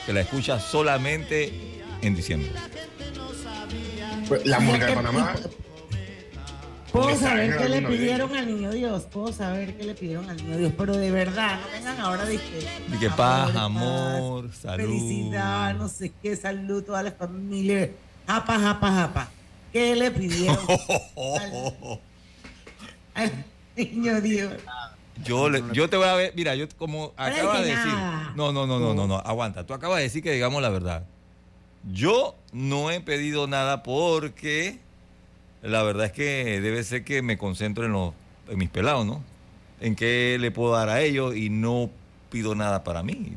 [0.07, 1.53] que la escuchas solamente
[2.01, 2.51] en diciembre.
[4.27, 5.35] Pues, La música de Panamá.
[6.91, 10.57] Puedo saber qué le pidieron al niño Dios, puedo saber qué le pidieron al niño
[10.57, 12.67] Dios, pero de verdad, no vengan ahora de que.
[12.95, 14.85] Y que paz, amor, salud.
[14.85, 17.91] Felicidad, no sé qué, salud, toda la familia.
[18.25, 19.31] Japa, japa, japa.
[19.71, 20.57] ¿Qué le pidieron
[23.75, 24.53] niño Dios?
[25.23, 27.91] Yo, le- yo te voy a ver, mira, yo como acabas de decir.
[28.35, 29.65] No, no, no, no, no, no, aguanta.
[29.65, 31.03] Tú acabas de decir que digamos la verdad.
[31.91, 34.79] Yo no he pedido nada porque
[35.61, 38.13] la verdad es que debe ser que me concentro en, los,
[38.47, 39.21] en mis pelados, ¿no?
[39.81, 41.89] En qué le puedo dar a ellos y no
[42.29, 43.33] pido nada para mí.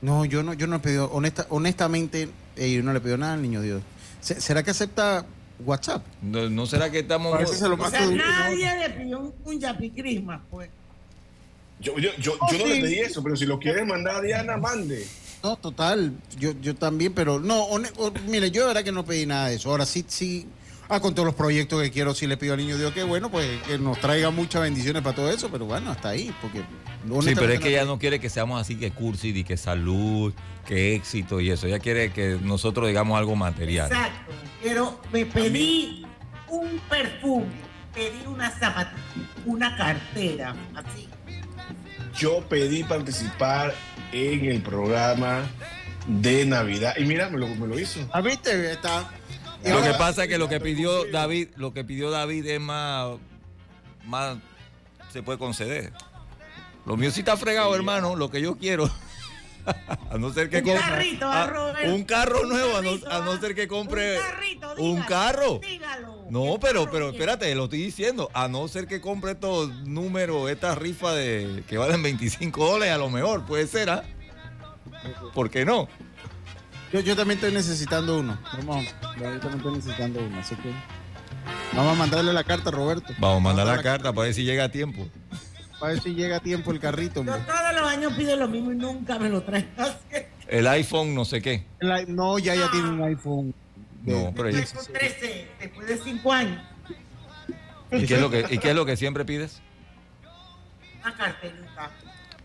[0.00, 3.34] No, yo no, yo no he pedido, honesta, honestamente, eh, yo no le pido nada
[3.34, 3.82] al niño Dios.
[4.20, 5.26] Se- ¿Será que acepta
[5.64, 6.02] WhatsApp?
[6.22, 7.32] ¿No, no será que estamos...
[7.32, 10.70] Parece O sea, nadie le pidió un, un Yapi Christmas, pues.
[11.80, 12.70] Yo, yo, yo, Oh, yo no sí.
[12.74, 15.06] le pedí eso, pero si lo quieres mandar a Diana, mande.
[15.42, 17.80] No, total, yo, yo también, pero no, o-
[18.26, 19.70] mire, yo de verdad que no pedí nada de eso.
[19.70, 20.46] Ahora sí, sí,
[20.88, 23.30] ah, con todos los proyectos que quiero, sí le pido al niño Dios que bueno,
[23.30, 26.62] pues que nos traiga muchas bendiciones para todo eso, pero bueno, hasta ahí, porque...
[27.22, 30.34] Sí, pero es que ella no quiere que seamos así que cursi, y que salud,
[30.66, 31.66] que éxito y eso.
[31.66, 33.86] Ella quiere que nosotros digamos algo material.
[33.86, 34.32] Exacto.
[34.62, 36.04] Pero me pedí
[36.48, 37.46] un perfume,
[37.94, 39.00] pedí una zapatilla,
[39.46, 41.08] una cartera, así.
[42.18, 43.74] Yo pedí participar
[44.12, 45.42] en el programa
[46.08, 46.94] de Navidad.
[46.98, 48.00] Y mira, me lo, me lo hizo.
[48.12, 48.72] ¿Ah, viste?
[48.72, 49.08] Está...
[49.64, 53.16] Lo que pasa es que lo que pidió David, lo que pidió David es más,
[54.04, 54.36] más
[55.12, 55.92] se puede conceder.
[56.86, 58.88] Lo mío sí está fregado, hermano, lo que yo quiero.
[60.10, 61.94] a no ser que Un compre carrito, a- Roberto.
[61.94, 63.38] un carro nuevo, a no, a no ah.
[63.40, 65.60] ser que compre Un carrito, un carro.
[65.62, 66.26] dígalo.
[66.30, 68.30] No, pero, pero espérate, lo estoy diciendo.
[68.32, 72.98] A no ser que compre estos números, esta rifa de que valen 25 dólares, a
[72.98, 74.04] lo mejor puede ser, ¿ah?
[75.34, 75.88] ¿Por qué no?
[76.92, 78.38] Yo, yo también estoy necesitando uno.
[78.56, 78.84] Vamos,
[79.16, 80.72] yo también estoy necesitando uno, así que...
[81.74, 83.12] Vamos a mandarle la carta a Roberto.
[83.18, 85.06] Vamos a mandar la carta para ver si llega a tiempo.
[85.78, 87.22] Para ver si llega a tiempo el carrito.
[87.24, 89.68] Yo todos los años pido lo mismo y nunca me lo traen.
[90.48, 91.62] El iPhone, no sé qué.
[91.78, 93.54] La- no, ya ya tiene un iPhone.
[94.04, 96.62] No, pero ya- iPhone 13, después de 5 años,
[97.92, 99.60] ¿Y qué, es lo que, ¿Y qué es lo que siempre pides?
[101.02, 101.90] una carterita.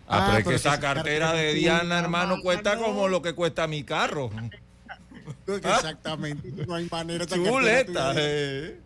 [0.07, 3.67] Ah, Ah, pero es que esa cartera de Diana, hermano, cuesta como lo que cuesta
[3.67, 4.29] mi carro.
[5.47, 6.65] Exactamente.
[6.65, 7.25] No hay manera.
[7.25, 8.79] Chuleta, eh.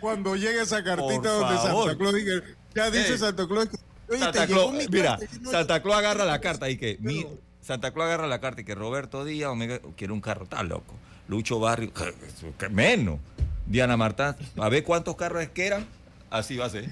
[0.00, 1.88] Cuando llegue esa cartita Por donde favor.
[1.88, 2.42] Santa Claus diga,
[2.74, 3.18] ya dice Ey.
[3.18, 3.68] Santa Claus.
[4.08, 7.26] Oye, Santa Claus, mi mira, no- Santa Claus agarra la carta y que mi,
[7.62, 10.94] Santa Claus agarra la carta y que Roberto Díaz Omega, quiere un carro, está loco.
[11.28, 11.90] Lucho Barrio,
[12.58, 13.18] que menos.
[13.66, 15.86] Diana Martán, a ver cuántos carros es que eran.
[16.34, 16.84] Así va a ser.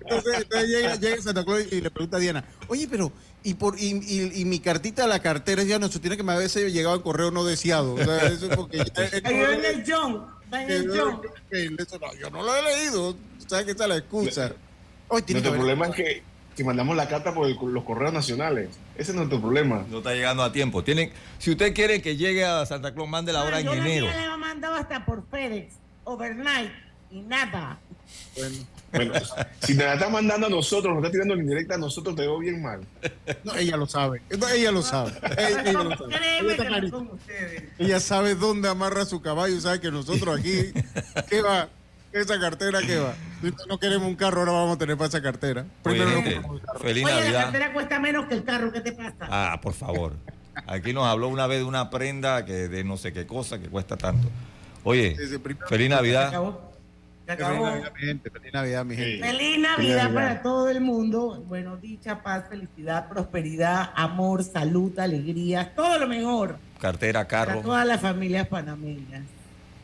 [0.00, 3.10] Entonces, entonces llega, llega Santa Claus y le pregunta a Diana, oye, pero,
[3.42, 6.22] y por y, y- y mi cartita a la cartera ya no se tiene que
[6.22, 7.94] me haber llegado en correo no deseado.
[7.94, 8.84] O sea, eso es porque ya
[9.30, 11.20] en el John, va en el John.
[11.50, 13.16] Eso no, yo no lo he leído.
[13.46, 14.52] ¿Sabes qué está la excusa?
[15.08, 16.22] Hoy tiene Nuestro problema es que,
[16.56, 18.68] que mandamos la carta por el- los correos nacionales.
[18.96, 19.86] Ese es nuestro problema.
[19.88, 20.84] No está llegando a tiempo.
[20.84, 23.74] Tienen, si usted quiere que llegue a Santa Claus, mande la hora Ah, en yo
[23.74, 24.06] la enero.
[24.08, 25.72] mía le he mandado hasta por FedEx,
[26.04, 26.70] overnight,
[27.10, 27.78] nada.
[28.92, 29.12] Bueno,
[29.60, 32.22] si me la está mandando a nosotros, nos está tirando en indirecta a nosotros, te
[32.22, 32.80] veo bien mal.
[33.44, 34.20] No, ella lo sabe.
[34.36, 35.12] No, ella lo sabe.
[35.38, 36.12] Ella, ella lo sabe.
[36.12, 36.96] Ella, Créeme está que no clarita.
[36.96, 37.62] son ustedes.
[37.78, 40.72] Ella sabe dónde amarra su caballo, sabe que nosotros aquí,
[41.28, 41.68] ¿qué va?
[42.12, 43.14] ¿Esa cartera qué va?
[43.40, 45.60] Si no queremos un carro, ahora vamos a tener para esa cartera.
[45.62, 46.80] Oye, Primero no queremos un carro.
[46.80, 47.42] feliz Oye, la Navidad.
[47.44, 49.14] cartera cuesta menos que el carro, ¿qué te pasa?
[49.20, 50.14] Ah, por favor.
[50.66, 53.68] Aquí nos habló una vez de una prenda que de no sé qué cosa que
[53.68, 54.28] cuesta tanto.
[54.82, 55.16] Oye,
[55.68, 55.90] feliz
[57.36, 57.66] Se acabó.
[57.66, 57.82] Feliz.
[57.82, 58.30] Navidad, mi gente.
[58.30, 59.26] Feliz Navidad, mi gente.
[59.26, 61.44] Feliz Navidad para todo el mundo.
[61.46, 67.60] Bueno, dicha, paz, felicidad, prosperidad, amor, salud, alegría, todo lo mejor Cartera, para carro.
[67.60, 69.22] todas las familias panameñas.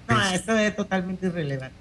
[0.09, 1.77] No, eso es totalmente irrelevante.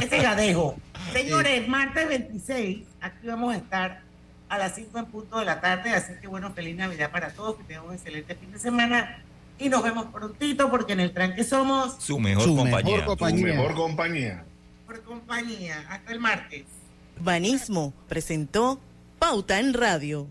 [0.00, 0.76] Ese la dejo.
[1.12, 4.00] Señores, martes 26, aquí vamos a estar
[4.48, 7.56] a las 5 en punto de la tarde, así que bueno, feliz Navidad para todos,
[7.56, 9.18] que tengan un excelente fin de semana
[9.58, 12.96] y nos vemos prontito porque en el tranque somos Su mejor Su compañía.
[12.96, 13.46] mejor compañía.
[13.46, 14.44] mejor compañía.
[14.92, 15.86] Por compañía.
[15.88, 16.64] Hasta el martes.
[17.20, 18.80] Banismo presentó
[19.18, 20.28] Pauta en Radio.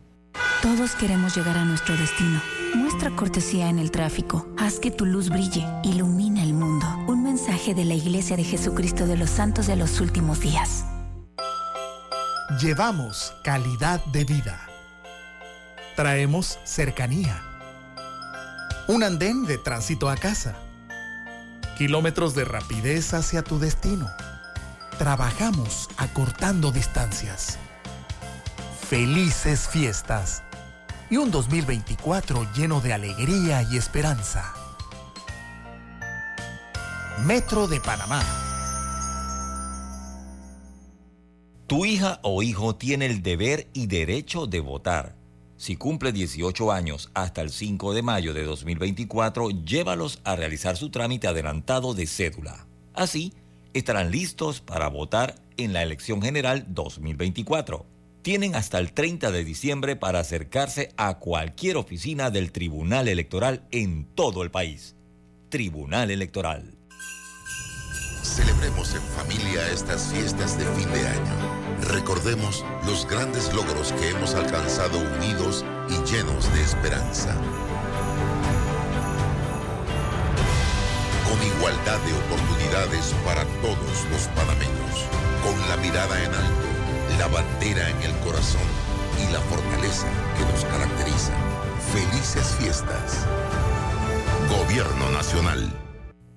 [0.61, 2.41] Todos queremos llegar a nuestro destino.
[2.75, 4.47] Muestra cortesía en el tráfico.
[4.59, 5.65] Haz que tu luz brille.
[5.83, 6.85] Ilumina el mundo.
[7.07, 10.85] Un mensaje de la Iglesia de Jesucristo de los Santos de los Últimos Días.
[12.61, 14.67] Llevamos calidad de vida.
[15.95, 17.41] Traemos cercanía.
[18.87, 20.55] Un andén de tránsito a casa.
[21.77, 24.07] Kilómetros de rapidez hacia tu destino.
[25.01, 27.57] Trabajamos acortando distancias.
[28.87, 30.43] Felices fiestas.
[31.09, 34.53] Y un 2024 lleno de alegría y esperanza.
[37.25, 38.21] Metro de Panamá.
[41.65, 45.15] Tu hija o hijo tiene el deber y derecho de votar.
[45.57, 50.91] Si cumple 18 años hasta el 5 de mayo de 2024, llévalos a realizar su
[50.91, 52.67] trámite adelantado de cédula.
[52.93, 53.33] Así,
[53.73, 57.85] estarán listos para votar en la elección general 2024.
[58.21, 64.05] Tienen hasta el 30 de diciembre para acercarse a cualquier oficina del Tribunal Electoral en
[64.13, 64.95] todo el país.
[65.49, 66.77] Tribunal Electoral.
[68.21, 71.61] Celebremos en familia estas fiestas de fin de año.
[71.89, 77.35] Recordemos los grandes logros que hemos alcanzado unidos y llenos de esperanza.
[81.45, 85.07] Igualdad de oportunidades para todos los panameños.
[85.43, 86.67] Con la mirada en alto,
[87.17, 88.61] la bandera en el corazón
[89.19, 91.33] y la fortaleza que nos caracteriza.
[91.93, 93.25] Felices fiestas.
[94.49, 95.71] Gobierno Nacional.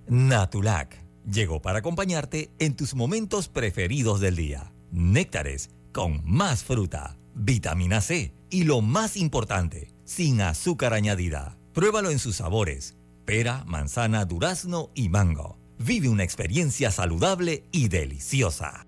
[0.08, 4.72] Natulac llegó para acompañarte en tus momentos preferidos del día.
[4.90, 11.56] Néctares con más fruta, vitamina C y lo más importante, sin azúcar añadida.
[11.72, 15.58] Pruébalo en sus sabores, pera, manzana, durazno y mango.
[15.78, 18.82] Vive una experiencia saludable y deliciosa.